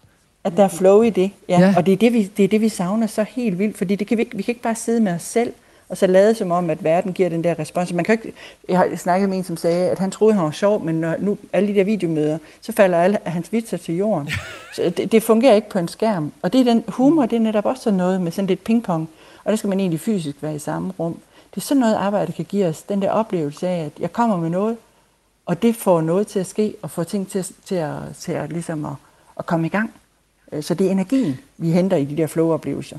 [0.44, 1.60] At der er flow i det, ja.
[1.60, 1.74] ja.
[1.78, 4.08] Og det er det, vi, det er det, vi savner så helt vildt, fordi det
[4.08, 5.54] kan vi, vi kan ikke bare sidde med os selv
[5.90, 7.94] og så lade som om, at verden giver den der respons.
[7.94, 8.34] Man kan ikke,
[8.70, 11.16] jeg har snakket med en, som sagde, at han troede, han var sjov, men når
[11.20, 14.30] nu alle de der videomøder, så falder alle hans vitser til jorden.
[14.76, 16.32] Så det, det fungerer ikke på en skærm.
[16.42, 19.10] Og det er den humor, det er netop også sådan noget med sådan lidt pingpong.
[19.44, 21.20] Og der skal man egentlig fysisk være i samme rum.
[21.56, 24.38] Det er sådan noget arbejde kan give os, den der oplevelse af, at jeg kommer
[24.38, 24.78] med noget,
[25.46, 28.50] og det får noget til at ske, og får ting til, til, at, til at,
[28.50, 28.92] ligesom at,
[29.40, 29.94] at komme i gang.
[30.62, 32.98] Så det er energien, vi henter i de der flow-oplevelser.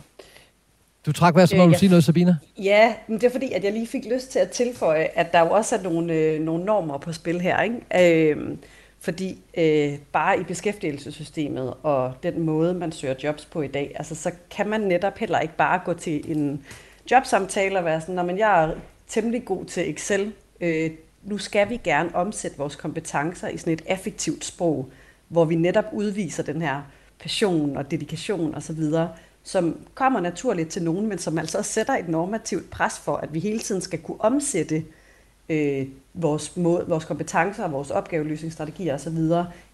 [1.07, 2.37] Du trak hvad, så må øh, du sige noget, Sabina?
[2.59, 5.41] Ja, men det er fordi, at jeg lige fik lyst til at tilføje, at der
[5.41, 7.63] jo også er nogle, øh, nogle normer på spil her.
[7.63, 8.31] Ikke?
[8.31, 8.57] Øh,
[9.01, 14.15] fordi øh, bare i beskæftigelsessystemet og den måde, man søger jobs på i dag, altså,
[14.15, 16.65] så kan man netop heller ikke bare gå til en
[17.11, 18.75] jobsamtale og være sådan, men jeg er
[19.09, 20.33] temmelig god til Excel.
[20.61, 20.91] Øh,
[21.23, 24.91] nu skal vi gerne omsætte vores kompetencer i sådan et effektivt sprog,
[25.29, 26.83] hvor vi netop udviser den her
[27.21, 28.83] passion og dedikation osv.,
[29.43, 33.35] som kommer naturligt til nogen, men som altså også sætter et normativt pres for, at
[33.35, 34.85] vi hele tiden skal kunne omsætte
[35.49, 39.19] øh, vores, måde, vores kompetencer, vores opgaveløsningsstrategier osv.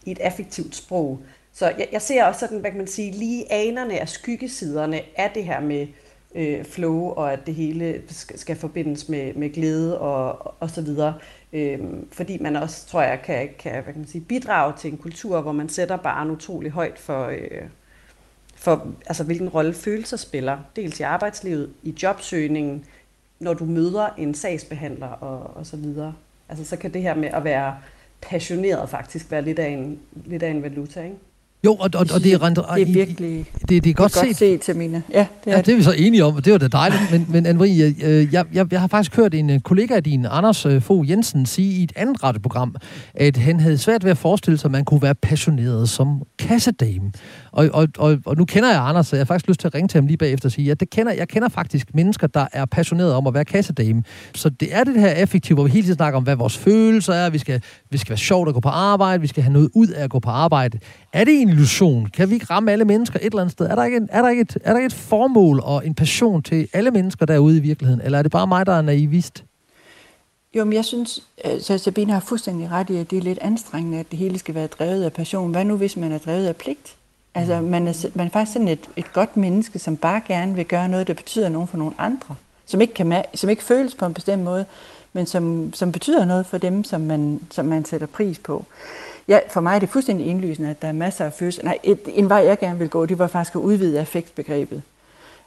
[0.05, 1.21] i et effektivt sprog.
[1.53, 5.31] Så jeg, jeg ser også sådan, hvad kan man sige, lige anerne af skyggesiderne af
[5.35, 5.87] det her med
[6.35, 10.83] øh, flow, og at det hele skal, skal forbindes med, med glæde og, og så
[10.83, 11.15] videre.
[11.53, 11.79] Øh,
[12.13, 15.41] fordi man også, tror jeg, kan, kan, hvad kan man sige, bidrage til en kultur,
[15.41, 17.63] hvor man sætter barn utrolig højt for, øh,
[18.67, 20.59] for altså, hvilken rolle følelser spiller.
[20.77, 22.85] Dels i arbejdslivet, i jobsøgningen,
[23.39, 26.15] når du møder en sagsbehandler og, og så videre.
[26.49, 27.77] Altså, så kan det her med at være
[28.21, 31.17] passioneret faktisk være lidt af en, lidt af en valuta, ikke?
[31.65, 32.57] Jo, og, og, og det er rent...
[32.57, 34.65] Det er virkelig det, det er godt, det er godt set.
[34.65, 35.03] set, mine.
[35.13, 37.03] Ja, det er, ja, det er vi så enige om, og det var da dejligt.
[37.11, 40.83] Men, men Anne-Marie, jeg, jeg, jeg har faktisk hørt en kollega af din, Anders øh,
[40.83, 42.77] Fogh Jensen, sige i et andet radioprogram,
[43.15, 47.13] at han havde svært ved at forestille sig, at man kunne være passioneret som kassedame.
[47.53, 49.75] Og, og, og, og nu kender jeg Anders, så jeg har faktisk lyst til at
[49.75, 52.47] ringe til ham lige bagefter og sige, at det kender, jeg kender faktisk mennesker, der
[52.53, 54.03] er passionerede om at være kassedame.
[54.35, 57.13] Så det er det her effektivt, hvor vi hele tiden snakker om, hvad vores følelser
[57.13, 59.71] er, vi skal, vi skal være sjovt at gå på arbejde, vi skal have noget
[59.75, 60.79] ud af at gå på arbejde.
[61.13, 62.07] Er det en illusion?
[62.07, 63.67] Kan vi ikke ramme alle mennesker et eller andet sted?
[63.67, 65.95] Er der ikke, en, er der ikke, et, er der ikke et formål og en
[65.95, 68.01] passion til alle mennesker derude i virkeligheden?
[68.05, 69.45] Eller er det bare mig, der er naivist?
[70.55, 71.23] Jo, men jeg synes,
[71.61, 74.55] så Sabine har fuldstændig ret i, at det er lidt anstrengende, at det hele skal
[74.55, 75.51] være drevet af passion.
[75.51, 76.97] Hvad nu, hvis man er drevet af pligt?
[77.35, 77.67] Altså, mm.
[77.67, 80.89] man er, man er faktisk sådan et, et godt menneske, som bare gerne vil gøre
[80.89, 82.35] noget, der betyder noget for nogle andre.
[82.67, 84.65] Som ikke, kan, som ikke føles på en bestemt måde,
[85.13, 88.65] men som, som betyder noget for dem, som man, som man sætter pris på.
[89.29, 91.63] Ja, for mig er det fuldstændig indlysende, at der er masser af følelser.
[91.63, 94.83] Nej, et, en vej, jeg gerne vil gå, det var faktisk at udvide affektbegrebet.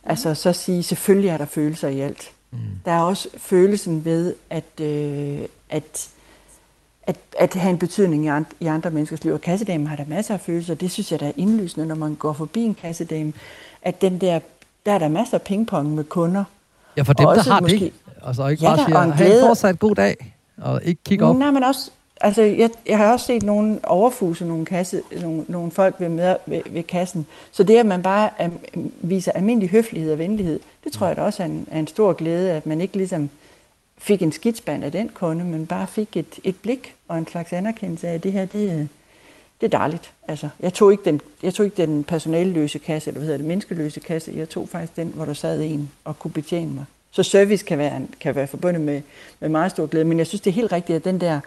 [0.04, 2.32] Altså så sige, selvfølgelig er der følelser i alt.
[2.52, 2.58] Mm.
[2.86, 6.10] Der er også følelsen ved, at, øh, at,
[7.04, 9.34] at, at have en betydning i andre, i andre menneskers liv.
[9.34, 10.74] Og kassedamen har der masser af følelser.
[10.74, 13.34] Det synes jeg, der er indlysende, når man går forbi en kassedame.
[13.82, 14.40] At den der,
[14.86, 16.44] der er der masser af pingpong med kunder.
[16.98, 17.94] Ja, for dem, der har måske, det.
[18.24, 21.36] Altså ikke ja, bare siger, have en fortsat god dag, og ikke kigge op.
[21.36, 21.92] Nej, men også
[22.22, 26.36] Altså, jeg, jeg har også set nogen overfuse nogle, kasse, nogle, nogle folk ved, med,
[26.46, 27.28] ved, ved kassen.
[27.52, 28.60] Så det, at man bare am,
[29.02, 32.14] viser almindelig høflighed og venlighed, det tror jeg da også er en, er en stor
[32.14, 33.30] glæde, at man ikke ligesom
[33.98, 37.54] fik en skidsband af den kunde, men bare fik et, et blik og en slags
[37.54, 38.88] anerkendelse af, at det her, det,
[39.62, 40.14] det er dejligt.
[40.28, 43.48] Altså, jeg tog ikke den, jeg tog ikke den personalløse kasse, eller hvad hedder det,
[43.48, 44.34] menneskeløse kasse.
[44.36, 46.86] Jeg tog faktisk den, hvor der sad en og kunne betjene mig.
[47.12, 49.02] Så service kan være, kan være forbundet med,
[49.40, 51.40] med meget stor glæde, men jeg synes, det er helt rigtigt, at den der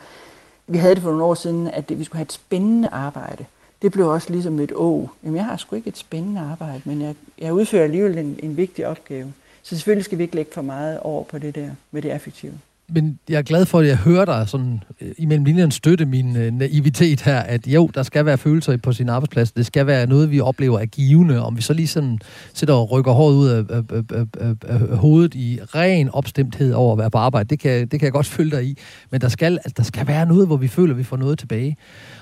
[0.67, 3.45] vi havde det for nogle år siden, at vi skulle have et spændende arbejde.
[3.83, 5.11] Det blev også ligesom et å.
[5.25, 8.57] Jamen, jeg har sgu ikke et spændende arbejde, men jeg, jeg udfører alligevel en, en
[8.57, 9.33] vigtig opgave.
[9.63, 12.53] Så selvfølgelig skal vi ikke lægge for meget over på det der med det affektive
[12.95, 16.37] men jeg er glad for, at jeg hører dig sådan, øh, imellem linjerne støtte min
[16.37, 19.53] øh, naivitet her, at jo, der skal være følelser på sin arbejdsplads.
[19.53, 21.43] Det skal være noget, vi oplever er givende.
[21.45, 22.19] Om vi så lige sådan
[22.55, 26.93] sidder og rykker håret ud af, af, af, af, af hovedet i ren opstemthed over
[26.93, 28.79] at være på arbejde, det kan, det kan jeg godt følge dig i.
[29.11, 31.39] Men der skal, altså, der skal være noget, hvor vi føler, at vi får noget
[31.39, 31.77] tilbage.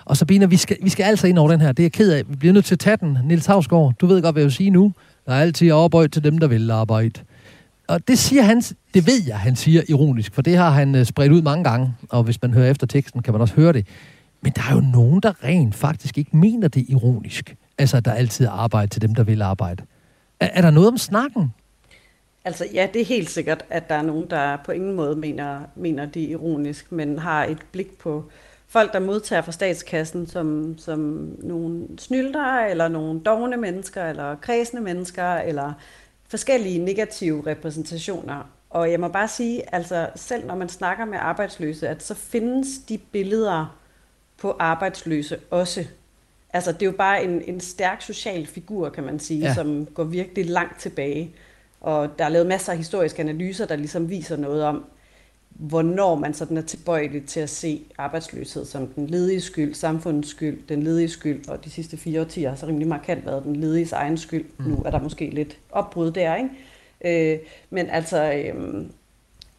[0.04, 1.72] Og Sabina, vi skal, vi skal altså ind over den her.
[1.72, 2.22] Det er jeg ked af.
[2.28, 3.18] Vi bliver nødt til at tage den.
[3.24, 4.92] Nils Havsgaard, du ved godt, hvad jeg vil sige nu.
[5.26, 7.20] Der er altid arbejde til dem, der vil arbejde
[7.91, 8.61] og det siger han,
[8.95, 11.95] det ved jeg, han siger ironisk, for det har han øh, spredt ud mange gange,
[12.09, 13.86] og hvis man hører efter teksten, kan man også høre det.
[14.43, 17.57] Men der er jo nogen, der rent faktisk ikke mener det ironisk.
[17.78, 19.82] Altså, at der altid er arbejde til dem, der vil arbejde.
[20.41, 21.53] Er, er der noget om snakken?
[22.45, 25.61] Altså ja, det er helt sikkert, at der er nogen, der på ingen måde mener,
[25.76, 28.30] mener det ironisk, men har et blik på
[28.68, 34.82] folk, der modtager fra statskassen som, som nogle snylder, eller nogle dogne mennesker, eller kredsende
[34.82, 35.72] mennesker, eller
[36.31, 38.51] forskellige negative repræsentationer.
[38.70, 42.68] Og jeg må bare sige, altså selv når man snakker med arbejdsløse, at så findes
[42.89, 43.76] de billeder
[44.39, 45.85] på arbejdsløse også.
[46.53, 49.55] Altså det er jo bare en, en stærk social figur, kan man sige, ja.
[49.55, 51.35] som går virkelig langt tilbage.
[51.81, 54.85] Og der er lavet masser af historiske analyser, der ligesom viser noget om,
[55.61, 60.58] hvornår man sådan er tilbøjelig til at se arbejdsløshed som den ledige skyld, samfundets skyld,
[60.68, 63.92] den ledige skyld, og de sidste fire årtier har så rimelig markant været den lediges
[63.92, 64.44] egen skyld.
[64.58, 64.64] Mm.
[64.64, 67.32] Nu er der måske lidt opbrud der, ikke?
[67.34, 67.38] Øh,
[67.70, 68.84] men altså, øh,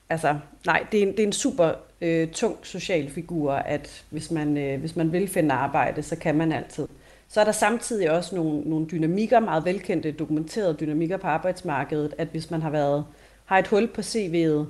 [0.10, 1.72] altså, nej, det er en, det er en super
[2.02, 6.36] øh, tung social figur, at hvis man, øh, hvis man vil finde arbejde, så kan
[6.36, 6.88] man altid.
[7.28, 12.28] Så er der samtidig også nogle, nogle dynamikker, meget velkendte, dokumenterede dynamikker på arbejdsmarkedet, at
[12.28, 13.06] hvis man har været
[13.46, 14.66] har et hul på CV'et,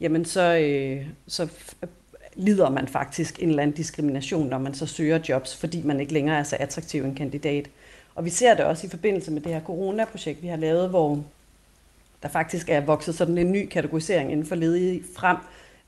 [0.00, 1.42] jamen så, øh, så
[1.82, 1.88] øh,
[2.34, 6.12] lider man faktisk en eller anden diskrimination, når man så søger jobs, fordi man ikke
[6.12, 7.70] længere er så attraktiv en kandidat.
[8.14, 11.24] Og vi ser det også i forbindelse med det her coronaprojekt, vi har lavet, hvor
[12.22, 15.36] der faktisk er vokset sådan en ny kategorisering inden for ledige frem,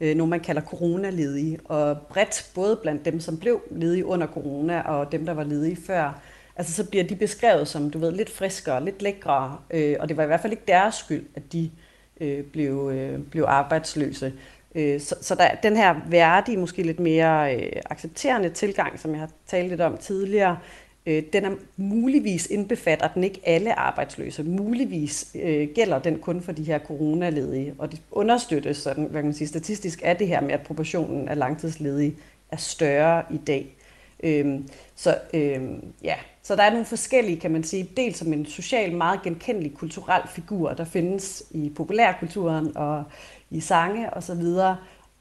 [0.01, 4.81] øh, nogle man kalder coronaledige, og bredt både blandt dem, som blev ledige under corona,
[4.81, 6.21] og dem, der var ledige før.
[6.57, 10.17] Altså så bliver de beskrevet som, du ved, lidt friskere, lidt lækre, øh, og det
[10.17, 11.88] var i hvert fald ikke deres skyld, at de øh,
[12.21, 14.33] Øh, blev, øh, blev arbejdsløse.
[14.75, 19.21] Øh, så, så der, den her værdige, måske lidt mere øh, accepterende tilgang, som jeg
[19.21, 20.59] har talt lidt om tidligere,
[21.07, 24.43] øh, den er muligvis indbefatter den ikke alle arbejdsløse.
[24.43, 29.25] Muligvis øh, gælder den kun for de her coronaledige, og det understøttes sådan, hvad kan
[29.25, 32.17] man sige, statistisk af det her med, at proportionen af langtidsledige
[32.51, 33.78] er større i dag.
[34.23, 38.47] Øhm, så øhm, ja, så der er nogle forskellige, kan man sige, dels som en
[38.47, 43.05] social, meget genkendelig kulturel figur, der findes i populærkulturen og
[43.51, 44.77] i sange og så videre,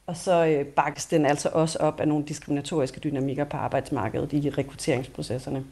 [0.06, 4.50] og så øh, bakkes den altså også op af nogle diskriminatoriske dynamikker på arbejdsmarkedet i
[4.50, 5.66] rekrutteringsprocesserne.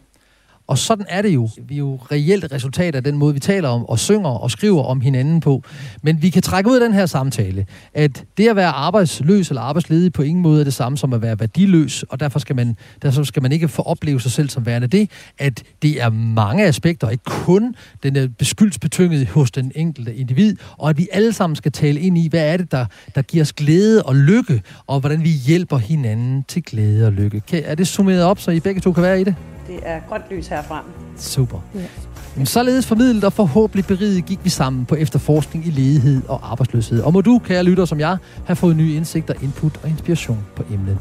[0.68, 1.49] Og sådan er det jo.
[1.68, 4.84] Vi er jo reelt resultat af den måde, vi taler om og synger og skriver
[4.84, 5.63] om hinanden på.
[6.01, 9.61] Men vi kan trække ud af den her samtale, at det at være arbejdsløs eller
[9.61, 12.78] arbejdsledig på ingen måde er det samme som at være værdiløs, og derfor skal man,
[13.01, 16.66] derfor skal man ikke få opleve sig selv som værende det, at det er mange
[16.66, 21.55] aspekter, ikke kun den er beskyldsbetynget hos den enkelte individ, og at vi alle sammen
[21.55, 22.86] skal tale ind i, hvad er det, der,
[23.16, 27.41] der giver os glæde og lykke, og hvordan vi hjælper hinanden til glæde og lykke.
[27.66, 29.36] Er det summeret op, så I begge to kan være i det?
[29.68, 30.84] Det er grønt lys herfra.
[31.18, 31.59] Super.
[31.76, 32.45] Ja.
[32.45, 37.01] Således formidlet og forhåbentlig beriget gik vi sammen på efterforskning i ledighed og arbejdsløshed.
[37.01, 40.63] Og må du, kære lytter som jeg, have fået nye indsigter, input og inspiration på
[40.74, 40.97] emnet.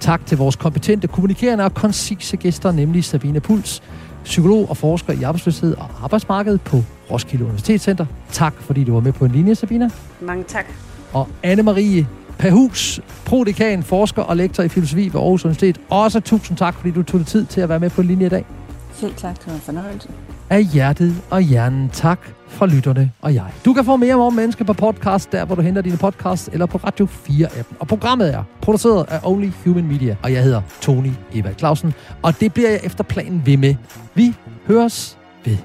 [0.00, 3.82] Tak til vores kompetente kommunikerende og koncise gæster, nemlig Sabine Puls,
[4.24, 8.06] psykolog og forsker i arbejdsløshed og arbejdsmarked på Roskilde Universitetscenter.
[8.32, 9.90] Tak, fordi du var med på en linje, Sabina.
[10.20, 10.66] Mange tak.
[11.12, 12.04] Og Anne-Marie
[12.38, 15.80] Pahus, prodekan, forsker og lektor i filosofi ved Aarhus Universitet.
[15.90, 18.28] Også tusind tak, fordi du tog dig tid til at være med på linje i
[18.28, 18.44] dag.
[18.94, 20.08] Selv tak, det var en fornøjelse.
[20.50, 23.44] Af hjertet og hjernen tak fra lytterne og jeg.
[23.64, 26.66] Du kan få mere om mennesker på podcast, der hvor du henter dine podcasts, eller
[26.66, 27.76] på Radio 4-appen.
[27.78, 31.94] Og programmet er produceret af Only Human Media, og jeg hedder Tony Eva Clausen.
[32.22, 33.74] Og det bliver jeg efter planen ved med.
[34.14, 34.34] Vi
[34.66, 35.56] høres ved.